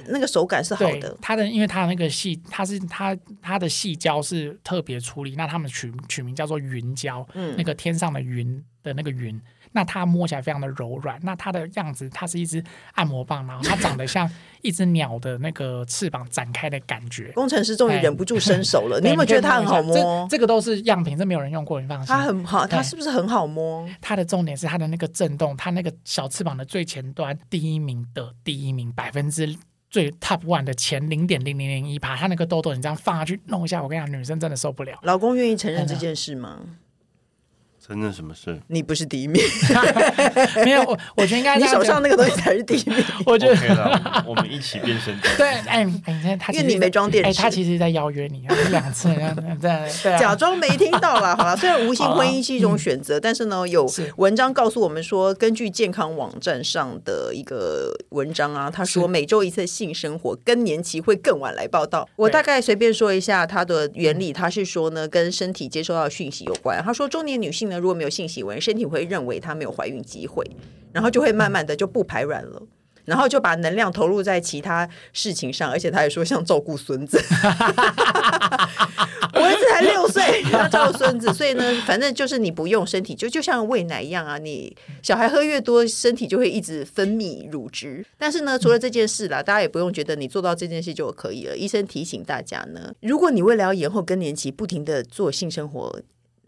[0.07, 1.15] 那个手感是好的。
[1.21, 9.39] 它的因为它的那个细，它是它它的细胶是特别处理，那他们取取名叫做云胶，嗯，那个天上的云的那个云。
[9.73, 14.29] 那它摸起来非常的柔软，那它的样子，它是一只按摩棒，然后它长得像
[14.61, 17.31] 一只鸟的那个翅膀展开的感觉。
[17.33, 19.95] 工程师终于忍不住伸手了， 你有没有觉得它很好摸？
[19.95, 22.07] 这，这个都是样品，这没有人用过，你放心。
[22.07, 23.87] 它很好，它是不是很好摸？
[23.99, 29.55] 它的重点是它的那个震动，它那个小翅膀的最前端，第一名的第一名，百分之
[29.89, 34.99] 最 top one 的前零点零零零一趴，它那个痘痘，你这样放下去弄一下，我跟你讲，女生真的受不了。
[35.03, 36.59] 老公愿意承认这件事吗？
[37.85, 38.57] 真的什么事？
[38.67, 39.43] 你不是第一名，
[40.63, 43.03] 没有我，我觉得应该你手上那个东西才是第一名。
[43.27, 45.13] 我觉得，okay、了我们一起变身。
[45.37, 51.35] 对，哎，哎，你看他，因为你没装电视，哎，他其实在邀约你，两次，对对，假装没听到啦。
[51.35, 62.07] 好了，虽然无性婚姻是一种选择，但是呢，有文章告诉我们说，根据健康网站上的一个文章啊，他说每周一次性生活更年期会更晚来报道。
[62.15, 66.81] 我大概随便说一下它的原理，他是说呢，跟身体接收到讯息有关。
[66.81, 67.79] 他说，中年女性呢。
[67.79, 70.45] 如果没有性行为，身体会认为她没有怀孕机会，
[70.91, 72.61] 然后就会慢慢的就不排卵了，
[73.05, 77.19] 然后就把能量投入在其他事情上，而且他还说像照顾孙子。
[79.35, 88.05] 我儿子才六岁，要照顾孙子，所以呢，反正就是你不用身体就就像喂奶一样啊，你小孩喝越多，身体就会一直分泌乳汁。
[88.17, 91.57] 但是呢，除了这件事啦，大家也不用觉得你做到这件事就可以了。
[91.57, 95.99] 医生提醒大家呢，如果你为了要延后更年期，不停的做性生活。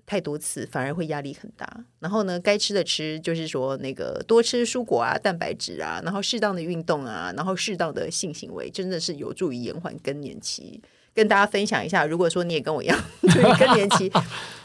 [0.06, 1.68] 太多次反而会压力很大。
[2.00, 10.82] 然后呢，该吃的吃，就是说那个多吃蔬果啊、蛋白质啊，然后适当的运动啊，然后适当的性行为，真的是有助于延缓更年期。
[11.14, 14.12] 跟大家分享一下，如果说你也跟我一样， 对更年期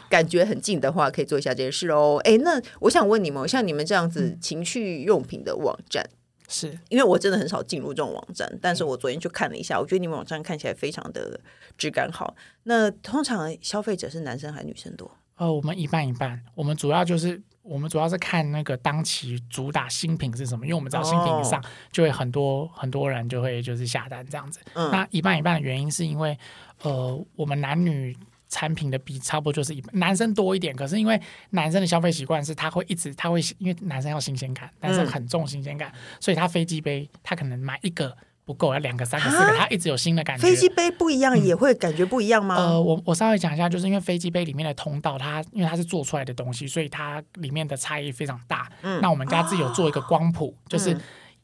[0.09, 2.19] 感觉很近的话，可以做一下这件事哦。
[2.25, 6.05] 哎，那我想问你们，像你们这样子情趣用品的网站，
[6.49, 11.39] 是因为我真的很少进入这种网站，但是我昨天去看了一下，我觉得你们网站看起来非常的
[11.77, 12.35] 质感好。
[12.63, 15.09] 那通常消费者是男生还是女生多？
[15.41, 21.59] 呃，我们一半一半，我们主要就是我们主要是看那个当期主打新品是什么，因为我们知道新品一上
[21.91, 22.69] 就会很多、oh.
[22.73, 24.59] 很多人就会就是下单这样子。
[24.75, 26.37] 嗯、那一半一半的原因是因为
[26.83, 28.15] 呃，我们男女
[28.49, 38.15] 产品的比差不多就是一半，男生多一点，可是因为男生的消费习惯是他会一直他会因为男生要新鲜感，男生很重新鲜感，嗯、所以他飞机杯他可能买一个。
[38.51, 40.43] 不够，要两个、三个、四个，它一直有新的感觉。
[40.43, 42.57] 飞机杯不一样，也会感觉不一样吗？
[42.57, 48.69] 嗯、呃，我我稍微讲一下，就是因为飞机杯里面的通道，它因为它是做出来的东西，所以它里面的差异非常大。
[48.81, 50.97] 嗯，那我们家自己有做一个光谱，哦、就是。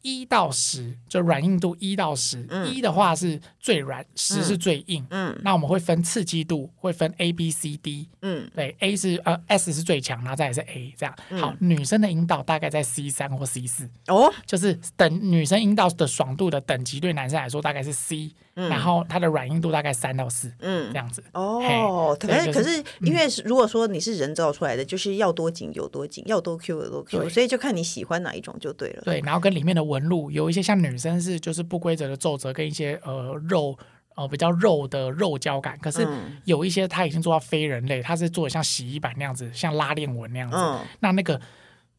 [0.07, 5.05] 一到十，就软硬度一到十，一的话是最软，十是最硬。
[5.09, 8.07] 嗯，那我们会分刺激度，会分 A、B、C、D。
[8.21, 11.13] 嗯，对，A 是呃 S 是最强，然后再来是 A 这样。
[11.41, 13.89] 好，女生的阴道大概在 C 三或 C 四。
[14.07, 18.31] 哦，就是等女生阴道的爽度的等级，对男生来说大概是 C。
[18.69, 21.23] 然后它的软硬度大概三到四，嗯，这样子。
[21.33, 29.03] 哦，可是可是因为如果说你是人造出来的，就是要多紧有多紧，要多 Q 有多 Q，所以就看你喜欢哪一种就对了。
[29.05, 33.77] 对，然后跟里面的纹路有一些像女生是就是不规则的皱褶跟一些呃肉
[34.15, 36.07] 呃比较肉的肉胶感，可是
[36.45, 40.57] 有一些它已经做到非人类，它是做的像洗衣板那样子，像拉链纹那样子。
[40.99, 41.39] 那那个。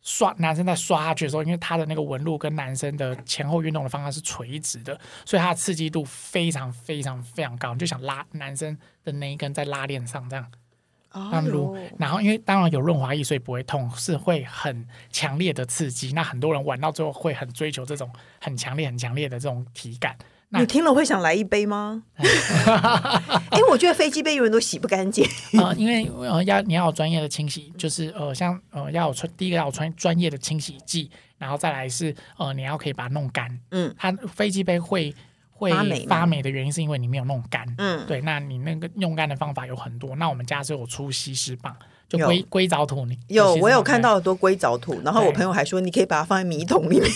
[0.02, 10.50] 刷男生在刷下去的时候，因为他的那个纹路跟男生的前后运动的方向是垂直的，所以它的刺激度非常非常非常高，你就想拉男生的那一根在拉链上这样，
[11.11, 16.12] 啊撸，然后因为当然有润滑液，所以不会痛，是会很强烈的刺激。
[16.12, 20.16] 那很多人玩到最后会很追求这种很强烈、很强烈的这种体感。
[20.50, 22.02] 你听了会想来一杯吗？
[22.16, 25.22] 哎，我觉得飞机杯永远都洗不干净。
[25.61, 33.61] 呃，因为呃要你要有专业的清洗，就是呃像呃要有穿第一个要有穿专业的清洗剂，然后再来是呃你要可以把它弄干。
[33.70, 35.14] 嗯，它飞机杯会
[35.50, 35.70] 会
[36.06, 37.66] 发霉的原因是因为你没有弄干。
[37.76, 40.16] 嗯，对，那你那个用干的方法有很多。
[40.16, 41.76] 那我们家是有出吸湿棒。
[42.09, 47.11] 就硅硅藻土，你有我有看到很多硅藻土，然后我朋友还说你可以把它放在米桶里面。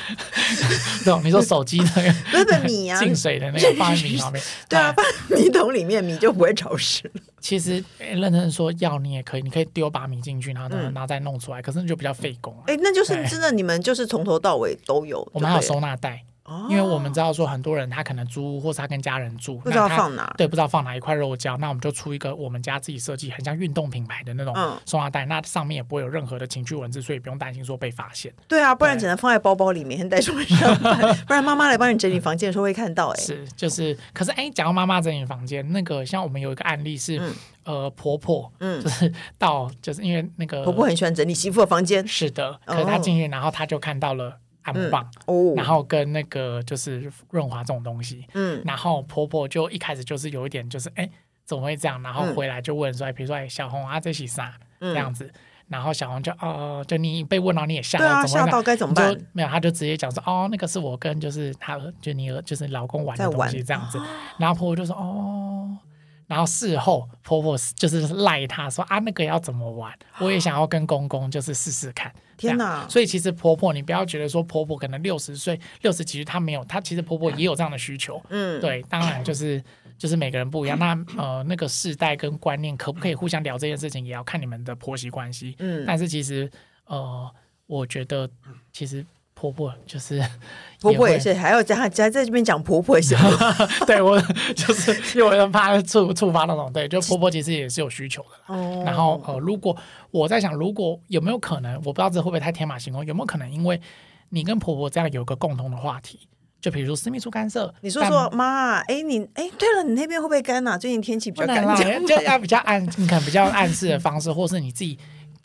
[1.04, 4.42] 对，你说手机那个 不是米啊，进水的那个放在米里面。
[4.68, 5.04] 对啊，放
[5.38, 7.10] 米桶里面米就不会潮湿。
[7.40, 12.56] 其实认真说要你也可以，你可以丢把米进去，然后然后再弄出来，可是就比较费工。
[12.66, 15.26] 哎，那就是真的，你们就是从头到尾都有。
[15.32, 16.22] 我们还有收纳袋。
[16.68, 24.54] 因为我们知道说很多人他可能租屋或是他跟家人住，不知道放哪，对，不知道放哪一块肉胶，那我们就出一个我们家自己设计很像运动品牌的那种
[24.86, 28.32] 收纳袋，那上面也不会有任何的情趣文字，所以不用担心说被发现。
[28.48, 33.08] 对啊，不然只能放在包包里面带出去上班，不然妈妈来帮你整理房间的时候会看到。
[33.08, 37.20] 哎，是，就是，可是哎，讲到妈妈整理房间，那个像我们有一个案例是，
[37.64, 44.39] 呃，婆婆，嗯，就是 到就是因为那个婆婆很喜欢整理媳妇的房间，是的，可是她进去，然后她就看到了。
[44.62, 51.08] 按摩棒，嗯哦、然后跟那个就是润滑这种东西，嗯，然后婆婆就一开始就是有一点就是哎
[51.44, 52.02] 怎么会这样？
[52.02, 55.30] 然后回来就问说，比如说哎小红啊这是啥这样子？
[55.68, 59.16] 然后小红就哦就你被问到你也吓到，对啊，吓到该怎么办？
[59.32, 64.00] 没有，他就直接讲说哦那个是我跟就是他就你就是老公玩的东西这样子，
[64.38, 65.78] 然后婆婆就说哦。
[66.26, 69.92] 然后事后婆婆就是赖她说啊，那个要怎么玩？
[70.20, 72.14] 我也想要跟公公就是试试看。
[72.40, 72.88] 天哪！
[72.88, 78.20] 所以其实婆婆，你不要觉得说婆婆可能六十岁、六十几岁她没有，她其实婆婆也有这样的需求。
[78.30, 79.62] 嗯，对，当然就是
[79.98, 80.78] 就是每个人不一样。
[80.78, 85.54] 那呃那个世代跟观念可不可以互相聊这件事情，也要看你们的婆媳关系。
[85.58, 86.50] 嗯，但是其实
[86.86, 87.30] 呃，
[87.66, 88.28] 我觉得
[88.72, 89.04] 其实。
[89.40, 90.22] 婆婆就是
[90.82, 93.16] 婆婆也是，还要加加在这边讲婆婆也是。
[93.86, 94.20] 对我
[94.54, 98.54] 就是因为我怕触触发那种，对，就婆婆其实也是有需求的。
[98.54, 98.82] 哦。
[98.84, 99.74] 然后呃，如果
[100.10, 103.80] 我在想，如果有没有可能，我不知道这会不会太天马行空，有没有可能，因为
[104.28, 106.28] 你跟婆婆这样有个共同的话题，
[106.60, 110.76] 就比如说私密处干涉，你说说妈，哎你哎，对了，你那边会不会干呐？
[110.76, 111.74] 最近天气比较干，
[112.06, 114.98] 就要比较暗，你看比较暗示的方式，或是你自己。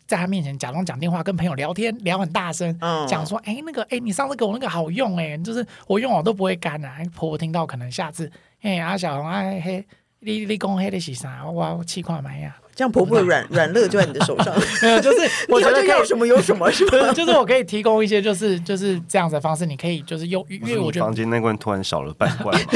[0.06, 2.78] 在他面前假装讲电话，跟朋友聊天，聊很大声，
[3.08, 8.30] 讲说：“哎，那个，哎，你上次给我那个好用，哎，就是我用我都不会干啊。”婆婆听到可能下次，
[8.62, 9.84] 哎，阿小红，哎嘿，
[10.20, 11.44] 你你讲嘿的是啥？
[11.44, 12.56] 我气块买呀。
[12.76, 17.10] 这样婆婆的 软软肋就在你的手上， 没有，就是 我觉得要什么有什么，是吧？
[17.12, 22.70] 就是我可以提供一些，就是就是这样子的方式，你可以就是用，因为我觉得房间那罐突然少了半罐嘛，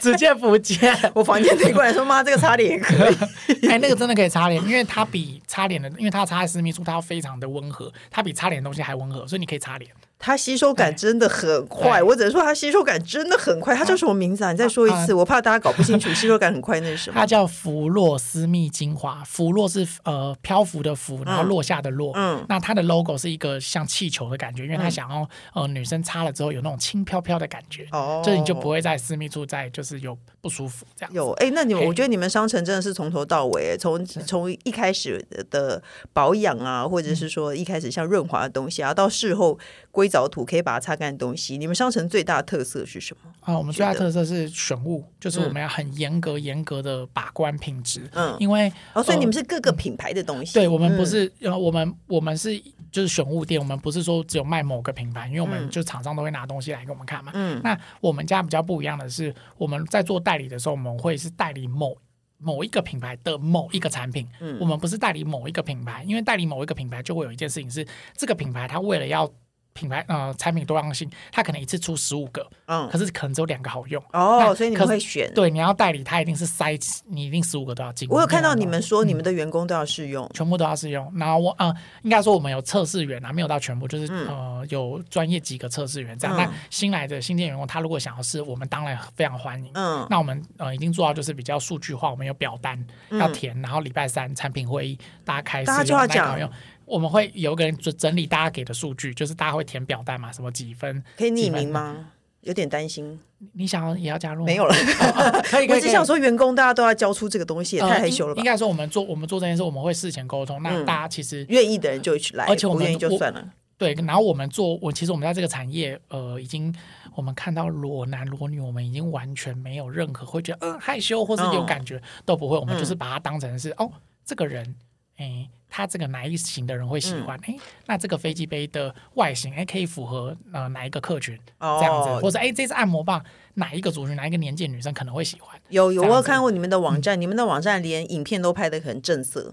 [0.00, 0.94] 直接不见。
[1.14, 9.88] 我房间那罐说妈，这个擦脸也可以，哎，那个真的可以擦脸，因为它比擦脸的，因为它擦私密处，它非常的温和，它比擦脸的东西还温和，所以你可以擦脸。
[10.24, 13.76] 它吸收感真的很快，我只能说它吸收感真的很快。
[13.76, 14.52] 它叫什么名字啊？
[14.52, 16.08] 你再说一次，我怕大家搞不清楚。
[16.14, 17.20] 吸收感很快那是什么？
[17.20, 19.22] 它叫芙洛私密精华。
[19.26, 22.10] 芙洛是呃漂浮的浮，然后落下的落。
[22.14, 27.86] 嗯，那它的 logo 是一个像气球的感觉，因为它想要呃女生擦了之后有那种轻飘飘的感觉。
[27.92, 31.12] 哦，这你就不会在私密处再就是有不舒服这样。
[31.12, 35.82] 有哎，那你我觉得你们商城真的是从头到尾，从从一开始的
[36.14, 39.58] 保养啊，或者是说一开始像润滑的东西啊，到事后
[39.90, 40.94] 硅藻土可以把它擦。
[40.94, 43.32] 干的东西，你们商城最大的特色是什么？
[43.40, 48.08] 啊，我们最大的特色是选物，就是我们要很严格、严格的把关品质。
[48.12, 50.54] 嗯，因为哦，所以你们是各个品牌的东西。
[50.54, 52.56] 对，我们不是，呃，我们我们是
[52.92, 57.32] 就是选物店，我们不是说只有卖某个品牌，因为我们就厂商都会拿东西来给我们看嘛。
[57.34, 61.96] 嗯，那我们家比较不一样的是，我们在做代理的时候，我们会是代理某
[62.38, 64.28] 某一个品牌的某一个产品。
[64.38, 67.84] 嗯，我们不是代理某一个品牌，因为代理某一个品牌就会有一件事情是，
[68.16, 69.28] 这个品牌它为了要。
[69.74, 75.32] 品牌呃，产品多样性，它可能一次出十五个，嗯，可是可能只有两个好用哦，所以你们会选。
[75.34, 78.08] 对，你要代理，它一定是塞，你一定十五个都要进。
[78.08, 81.12] 我有看到你们说，你们的员工都要试用，全部都要试用。
[81.16, 86.36] 然后我呃，应该说我们有测试员啊，没有到全部，就是呃，有专业几个测试员这样。
[86.36, 89.70] 那新来的新进员工，他如果想要试，我们当然非常欢迎。
[89.74, 92.78] 嗯，那我们呃已经做到就是比较数据化，我们有表单
[93.10, 96.48] 要填，然后礼拜三产品会议大家开始，大家就要讲。
[96.86, 101.02] 我们会有个人就整理大家给的数据，就是大家会填表单嘛，什么几分？
[101.16, 102.10] 可以匿名吗？
[102.42, 103.18] 有点担心。
[103.52, 104.44] 你想要也要加入？
[104.44, 104.74] 没有了，
[105.44, 105.68] 可以。
[105.68, 108.38] 我只想说，员工大家都要交出这个东西，也太害羞了吧？
[108.38, 110.62] 应该说，我们做我们做这件事，我们会事前沟通。
[110.62, 113.50] 那大家其实愿意的人就去来，而且我们意就算了。
[113.76, 116.74] 对，然后我们做我其实我们在这个产业，呃，已经
[117.14, 123.90] 我们看到裸男裸女，我们已经完全没有任何会觉得嗯害羞或是有感觉都不会，我们就是把它当成是哦
[124.24, 124.74] 这个人
[125.16, 125.48] 哎。
[125.76, 127.36] 他这个哪一型的人会喜欢？
[127.38, 131.36] 哎、嗯，那这个飞机杯的外形，哎，可以符合呃哪一个客群？
[131.58, 133.20] 哦、这样子，或者哎，这支按摩棒
[133.54, 135.60] 哪一个族群，哪一个年纪女生可能会喜欢？
[135.70, 139.52] 有有，我有看过你们的网站，嗯、你们的网站连影片都拍的很正色。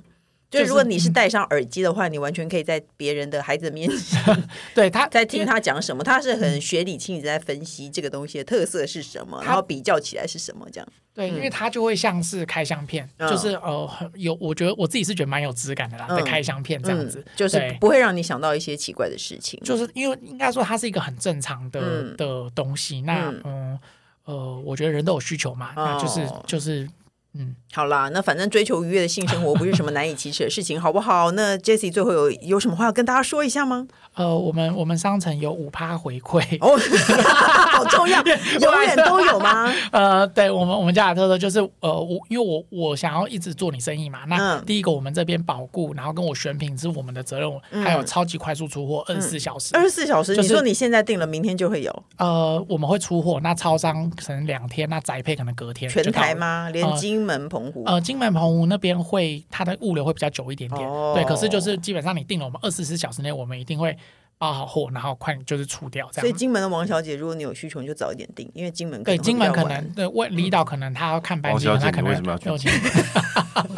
[0.52, 4.22] 就如果你是戴上耳机的话，嗯、你完全可以在别人的孩子面前，
[4.76, 10.88] 对他 在听他讲什么，他是很学理性，一直在分析这个东西的特色是什么，他然后比较起来是什么这样。
[11.14, 19.58] 对，因为他就会像是开箱片，嗯、就是呃有，我觉得我自己是觉得蛮有质感的啦，的、嗯、开箱片这样子，嗯、就是不会让你想到一些奇怪的事情。
[19.64, 23.80] 就是因为应该说它是一个很正常的、嗯、的东西，那嗯，嗯
[24.26, 26.90] 呃，我觉得人都有需求嘛，那就是就是。
[27.34, 31.32] 嗯，好啦，那反正追求愉悦的性生活不是什么难以启齿的事情，好不好？
[31.32, 33.88] 那 Jessie 最后有有什么话要跟大家说一下吗？
[34.16, 36.76] 呃，我们我们商城有五趴回馈哦，
[37.72, 39.74] 好重要，永远都有吗？
[39.94, 47.50] 呃，对我们我们家的特色就是呃，我因为我我想要一直做你生意嘛，那第一个我们这边保固，然后跟我选品是我们的责任，
[47.82, 52.04] 还有超级快速出货，二十四小时，二十四小时，你说你现在定了，明天就会有？
[52.18, 56.70] 呃，我们会出货，那超商可能两天，那宅配可能隔天，全台吗？
[56.70, 57.84] 连金门、澎湖？
[57.86, 63.98] 呃，金门、澎湖那边会它的物流会比较久一点点，对，可是就是基本上你定了，我们二十四小时内我们一定会。
[64.42, 66.22] 包好货，然后快就是出掉这样。
[66.22, 72.68] 所以金门的王小姐，如果你有需求，你就早一点订，因为金门对金门可能对外离岛可能他要看班机，他可能为什么要去？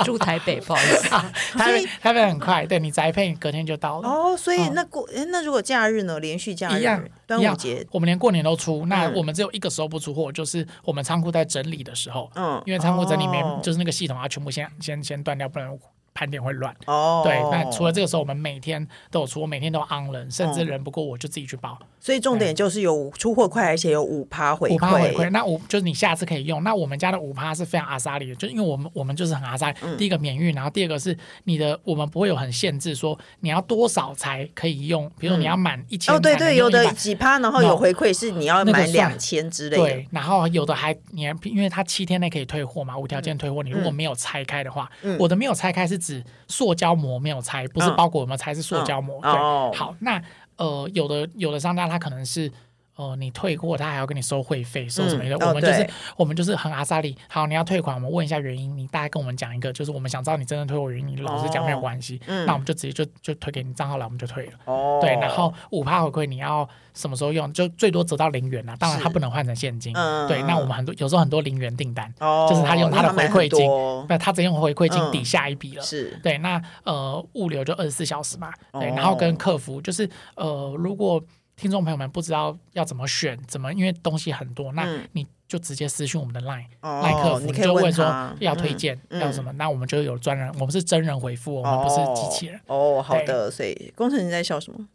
[0.05, 1.09] 住台北，不好意思，
[1.57, 4.07] 台北台北很快，对你宅配隔天就到了。
[4.07, 6.18] 哦，所以那过那如果假日呢？
[6.22, 15.78] 连续假日一样，端午节我们连过年都出，那我们只有一个时候不出货，就是我们仓库在整理的时候，嗯，因为仓库整理没就是那个系统啊，全部先先先断掉，不然。
[16.14, 21.78] 盘点会乱哦，对，那除了这个时候，我们每天都有出，我每天都 on 人，甚至人不够我就自己去包。
[21.99, 24.74] 所以重点就是有出货快，而且有五趴回馈。
[24.74, 26.61] 五趴回馈，那五就是你下次可以用。
[26.64, 29.78] 那我们家的五趴是非常阿莎里的，就因为我们我们就是很阿莎力。
[29.97, 36.14] 第一个免运，然后第二个是你的，我们不会有很限制说你要多少才可以用，比如说你要满一千。
[36.14, 39.84] 哦，对对，有的几趴，然后有回馈是你要满两千之类的。
[39.84, 43.64] 对，然后有的还你还因为它七天内可以退货嘛，无条件退货。
[43.64, 46.93] 你如果没有拆开的话，我的没有拆开是指塑胶。
[46.93, 49.19] 膜没有拆，不是包裹有没有拆，是塑胶膜。
[49.21, 49.31] 对，
[49.75, 50.21] 好，那
[50.57, 52.53] 呃，有的有的商家他可能是哦、
[52.95, 55.35] 呃，你退货，他还要跟你收会费，收什么的？
[55.35, 55.87] 嗯、我们就是、哦、
[56.17, 57.17] 我们就是很阿萨利。
[57.27, 61.07] 好，你要退款，我们问一下原因，你大概跟我们讲一个，就是我们想知道你真的退货原因。
[61.07, 64.51] 你老实讲没有关系，哦、那我们就直接就就退给你账号来，我们就退了。
[64.65, 67.51] 哦，对，然后五趴回馈你要什么时候用？
[67.51, 69.91] 就最多折到零元啊，当然它不能换成现金。
[69.95, 73.67] 嗯，对，那我们很多有时候很多零元订单，哦、就是他用他的回馈金，
[74.07, 75.83] 那，他只用回馈金抵下一笔了。
[75.83, 81.19] 是、嗯，对，那呃物流就二十四小时嘛，对，然后跟客服就是呃如果。
[81.55, 92.59] 听众朋友们不知道要怎么选，怎么因为东西很多，那你就直接私讯我们的 Line，Line、嗯、客服，你就问说要推荐、嗯、要什么，那我们就有专人，我们是真人回复，我们不是机器人。
[92.67, 94.87] 哦，好的，所以工程师在笑什么？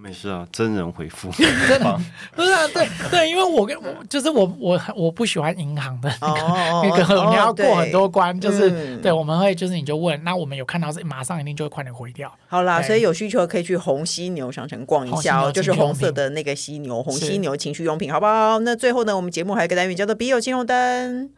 [0.00, 2.00] 没事啊，真人回复， 真的
[2.36, 12.32] 不是啊，对对，因为我跟我就是我我我不喜欢银行的那个、哦、那个， 你要过很多关，就是、嗯、对，我们会就是你就问，那我们有看到是马上一定就会快点回掉。
[12.46, 18.60] 好啦，所以有需求可以去红犀牛商城逛一下哦，就是红色的那个犀牛，红犀牛情趣用品，好不好？
[18.60, 21.28] 那最后呢，我们节目还有一个单元叫做“笔友金融灯”，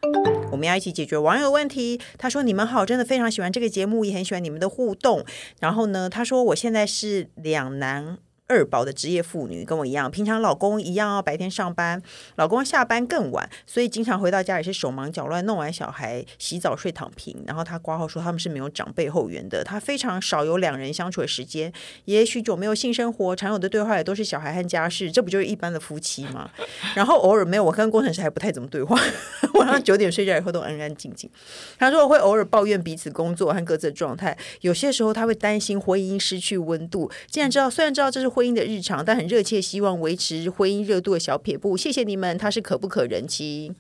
[0.53, 1.99] 我们要一起解决网友问题。
[2.19, 5.25] 他说：“你们好，真的非常喜欢这个节目，也很喜欢你们的互动。”
[5.61, 8.19] 然后呢，他说：“我现在是两男。”
[8.51, 12.03] 二宝的职业妇女跟我一样，平常老公一样哦，白天上班，
[12.35, 17.45] 老公下班更晚，所以经常回到家也是手忙脚乱，弄完小孩洗澡睡躺平。
[17.47, 21.73] 然后他挂号说他们是没有长辈后援的，他非常少有两人相处的时间，
[22.07, 26.51] 也许久没有性生活，常有的对话也都是小孩和家事，这不就是一般的夫妻吗？
[26.97, 29.01] 然后偶尔没有，我跟工程师还不太怎么对话，
[29.55, 31.31] 晚上九点睡觉以后都安安静静。
[31.79, 37.09] 他说我会偶尔抱怨彼此工作和各自的状态，有些时候他会担心婚姻失去温度。
[37.29, 38.29] 既然知道，虽然知道这是。
[38.40, 42.37] 婚姻的日常，但很热切希望维持婚姻热度的小撇步，谢谢你们。
[42.39, 43.73] 他是可不可人妻？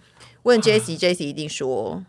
[0.42, 2.04] 问 Jessie，Jessie 一定说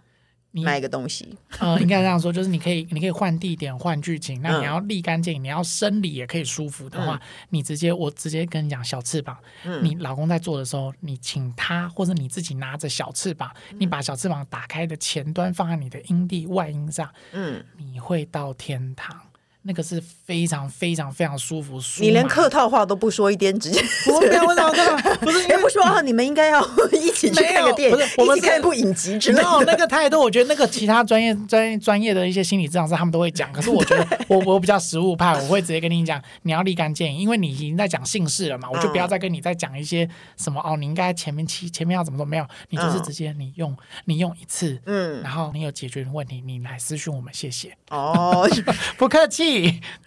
[0.51, 1.37] 你买个东西。
[1.59, 4.41] 呃，应该这样说，就是你可以，你可以换地点，换剧情。
[4.41, 9.37] 那你要立竿见影，你要生理也可以舒服的话，嗯、你直接我直接跟你讲，小翅膀。
[9.65, 19.19] 嗯、你老公在做的时候，你请他或者你自己拿着小翅膀，嗯、你把小翅膀打开的前端放在你的阴蒂外阴上，嗯，你会到天堂。
[19.63, 21.79] 那个是非常非常非常舒服。
[21.99, 24.83] 你连客套话都不说一点，直接我没有，我老公
[25.19, 26.59] 不是， 哎，不说啊你们应该要
[26.91, 29.63] 一起去看个电影，不是，我们看一部影集之类的。
[29.65, 47.75] 那个态度，我觉得那个其他专业 专业专业的一些心理治疗师他们都会讲，可是我 觉得我我比较实务派，我会直接跟你讲，你要立竿见影，因为你已经在讲姓氏了嘛，我就不要再跟你再讲一些什么哦，你应该前面期前面要怎么都没有，你就是直接你用你用一次，嗯，然后你有解决的问题，你来私讯我们，谢谢。
[47.89, 48.49] 哦，
[48.97, 49.50] 不客气，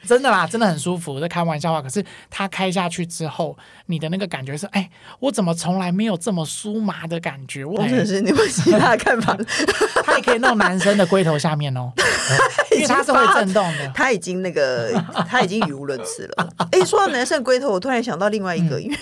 [0.06, 0.14] 真。
[0.14, 1.82] 真的啦，真的很舒服，在开玩笑话。
[1.82, 4.88] 可是他开下去之后，你的那个感觉是，哎，
[5.18, 7.64] 我怎么从来没有这么酥麻的感觉？
[7.64, 9.36] 我真的是你们其他的看法，
[10.06, 11.92] 他也可以弄男生的龟头下面哦，
[12.70, 13.88] 因为他是会震动的。
[13.92, 14.92] 他已经那个，
[15.28, 16.48] 他已经语无伦次了。
[16.70, 18.96] 哎，说到男生的龟头，我突然想到另外一个，因为。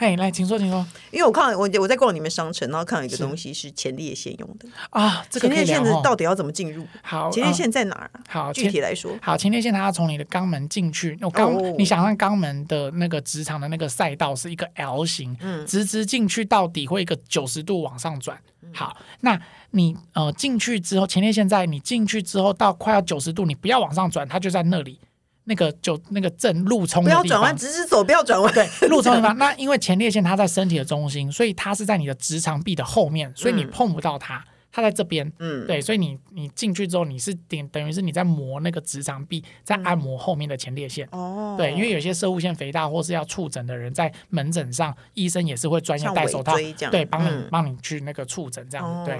[0.00, 0.86] 嘿，来，请说，请说。
[1.10, 6.86] 因为我看我我在逛你们商城，然后看到一个东西是前列腺用的啊，这个前列腺的到底要怎么进入？
[7.02, 8.10] 好，前列腺在哪儿？
[8.28, 11.18] 好，具体来说，好，前列腺它要从你的肛门进去。
[11.20, 18.38] 那肛，你想象肛门的那个直肠的那个赛道是一个 L 型，嗯，直直进去到底会一个九十度往上转。
[18.72, 19.36] 好，那
[19.72, 25.00] 你呃进去之后，前列腺在你进去之后到快要九十度，你不要往上转，它就在那里。
[25.48, 28.52] 那个就那个正路冲不要转弯，直直走，不要转弯。
[28.52, 29.36] 对，路冲的地方。
[29.38, 35.32] 那因为前列腺它在身体的中心，所以它是在你的直肠壁的后面，所以你碰不到它，它在这边。
[35.38, 41.08] 嗯，对，所以你你进去之后，你是等等于是你在磨那个直肠壁，在按摩后面的前列腺。
[41.12, 46.54] 哦，对，因为有些射物腺肥大或是要触诊的人，在门诊上，医生也是会专业戴手套，
[46.90, 49.04] 对，帮你帮你去那个触诊这样。
[49.06, 49.18] 对，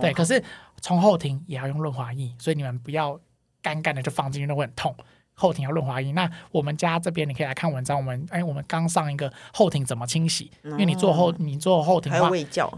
[0.00, 0.12] 对。
[0.14, 0.42] 可是
[0.80, 3.20] 从后庭也要用润滑液，所以你们不要
[3.60, 4.96] 干干的就放进去，那会很痛。
[5.38, 7.96] 后庭要润滑液，那我们家这边你可以来看文章。
[7.96, 10.50] 我们哎，我们刚上一个后庭怎么清洗？
[10.64, 12.30] 因为你做后你做后庭的话，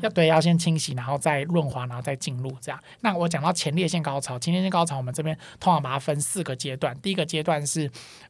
[0.02, 2.80] 要对要先清洗，然后再润滑，然后再进入这样。
[3.00, 6.98] 那我讲到前列腺高潮，前列腺高潮我们这边通常把它分四个阶段。
[7.00, 7.88] 第一个阶段是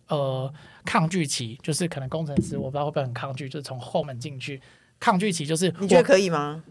[0.08, 0.52] 呃
[0.84, 4.60] 抗拒期，就是可能工程师我不知道会不会很抗拒，就是从后门进去。
[5.00, 6.62] 抗拒期就是你觉得可以吗？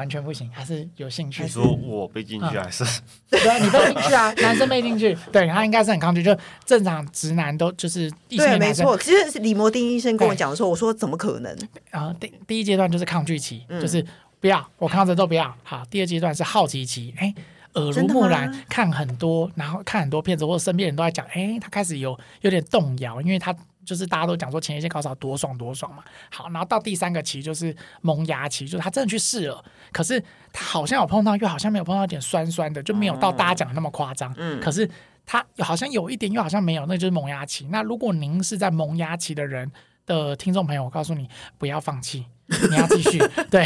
[0.00, 1.42] 完全不行，还是有兴趣？
[1.42, 2.82] 你说我被进去还是？
[2.84, 3.00] 嗯、
[3.32, 6.34] 对啊，你被进去啊， 男生被进去，对他应该是很抗拒，就
[6.64, 8.96] 正常直男都就是异性对，没错。
[8.96, 11.54] 其实李摩丁医生跟我讲的时候，我说怎么可能？
[11.90, 14.02] 然后第第一阶段就是抗拒期，嗯、就是
[14.40, 15.54] 不要，我看到这都不要。
[15.62, 17.34] 好，第二阶段是好奇期，哎，
[17.74, 23.54] 耳濡目染，看很多，然后看很多片子，或者身边人都在讲，哎，他开始有有点动摇，因为他。
[23.90, 30.22] 就是大家都讲说前列腺高潮多爽多爽嘛，好，然后到第三个期就是萌芽期，就是他真的去试了，可是
[30.52, 34.32] 他好像有碰到，又好像没有碰到，一点酸酸的，就没有到大家讲的那么夸张。
[34.36, 34.88] 嗯，可是
[35.26, 37.66] 他好像有一点，又好像没有，那就是萌芽期。
[37.72, 39.68] 那如果您是在萌芽期的人，
[40.06, 41.28] 的听众朋友，我告诉你，
[41.58, 42.26] 不要放弃。
[42.68, 43.64] 你要继续，对，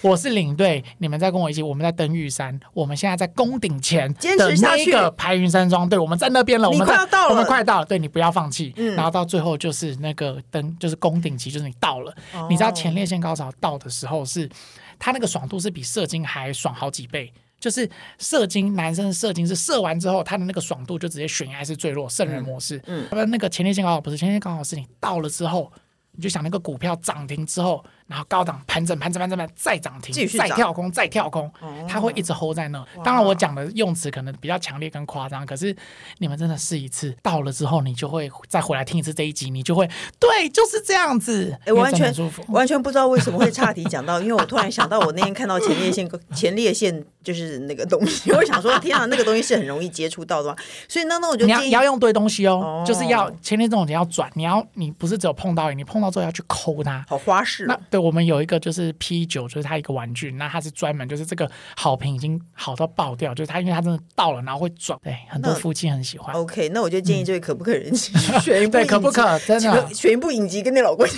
[0.00, 14.50] 我是领队，你们再跟我一起，我们在登玉山，我们现在在宫顶前的那个排云山庄，对，我们在那边了，我们快到了，我们快到了，对，你不要放弃，嗯，然后到最后就是那个登，就是宫顶期，就是你到了，哦，你知道前列腺高潮到的时候是，
[14.98, 25.72] 它那个爽度是比射精还爽好几倍，就是射精，男生的射精是射完之后，他的那个爽度就直接悬崖式坠落，圣人模式，嗯，那个前列腺高潮不是前列腺高潮，是你到了之后。
[26.16, 31.50] 你就想那个股票涨停之后，然后高档盘整盘整盘整盘再涨停，再跳空再跳空，
[31.88, 32.84] 它会一直 hold 在那。
[33.02, 35.74] 当然我讲的用词可能比较强烈跟夸张，可是
[36.18, 39.88] 你们真的试一次，到了之后你就会再回来听一次这一集，你就会
[40.18, 41.58] 对，就是这样子。
[41.64, 42.14] 哎，完全，
[42.48, 50.56] 完全不知道为什么会岔题 讲到，因为我突然想到我那天看到前列腺前列腺就是那个东西，我想说天啊，那个东西是很容易接触到的嘛，
[50.88, 57.64] 所以那那我就你要你要用对东西哦，就是要前列腺这种你要转，你要你不是只有碰到，你碰到之后要去抠它，好花式。
[57.64, 58.92] 那对我们有一个就是。
[58.98, 66.34] P 九，就是它一个玩具，那它是专门就是这个好评已经好到爆掉，就是它因为它真的到了，然后会转，对，很多夫妻很喜欢。
[66.34, 67.92] OK，那我就建议这位可不可人
[68.40, 71.06] 选一部对，可不可真的选一部影集跟你老公。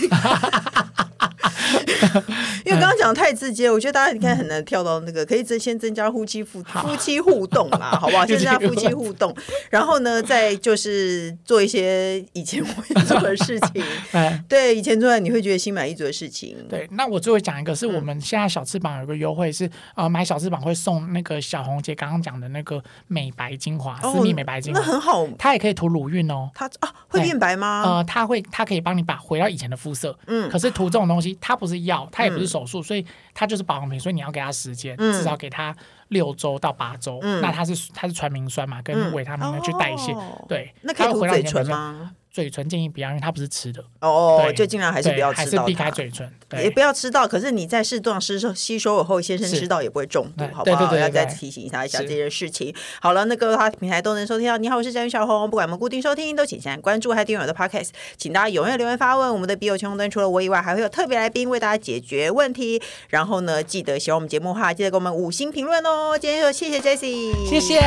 [2.67, 8.27] 因为刚刚讲的太直接，我觉得大家你看很难跳到那个，可以增先增加夫妻夫夫妻互动啦， 好不好？
[8.27, 9.33] 先增加夫妻互动，
[9.71, 13.85] 然后呢，再就是做一些以前会做的事情。
[14.49, 16.57] 对，以前做的你会觉得心满意足的事情。
[16.69, 25.25] 对，那我最后讲一个，是我们现在小翅膀有个优惠是，呃，买小翅膀会送那个小红姐刚刚讲的那个美白精华，私密美白精华，那很好。
[25.39, 26.51] 它也可以涂乳晕哦。
[26.53, 27.83] 它啊会变白吗？
[27.87, 30.19] 呃，它会，它可以帮你把回到以前的肤色。
[30.27, 33.05] 嗯，可是涂这种东西，它不是药，它也不是手术，所以
[33.35, 35.75] 它就是保养品，所以你要给它时间，至少给它
[36.09, 37.21] 六周到八周。
[37.43, 40.15] 那它是它是传明酸嘛，跟维他命去代谢。
[40.49, 42.13] 对，那可以涂嘴唇吗？
[42.37, 46.31] 嘴唇建议不要，因为它不是吃的哦哦，就尽量还是不要吃到，还是避开嘴唇，
[46.63, 47.27] 也不要吃到。
[47.27, 50.95] 可是你在适当吸收吸收以后，先生吃到也不会中毒，好不好？
[50.99, 52.75] 要再提醒一下一下这件事情。
[53.01, 54.59] 好了，那各大平台都能收听到。
[54.59, 59.33] 你好，我是詹云小红，不管我们固定收听，都请先关注还订阅我的 Podcast，请大家踊跃留言发问。
[59.33, 62.83] 我们的笔友全红灯除了我以外，还会有特别来宾为大家解决问题。
[63.09, 66.19] 然后呢，记得喜欢我们节目的话，记得给我们五星评论哦。
[66.21, 67.81] 今天就谢谢 Jessie，谢谢，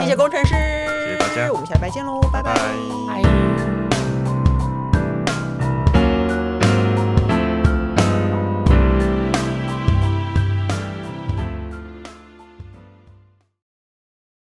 [0.00, 3.55] 谢谢工程师，谢谢大家，我们下礼拜见喽，拜拜。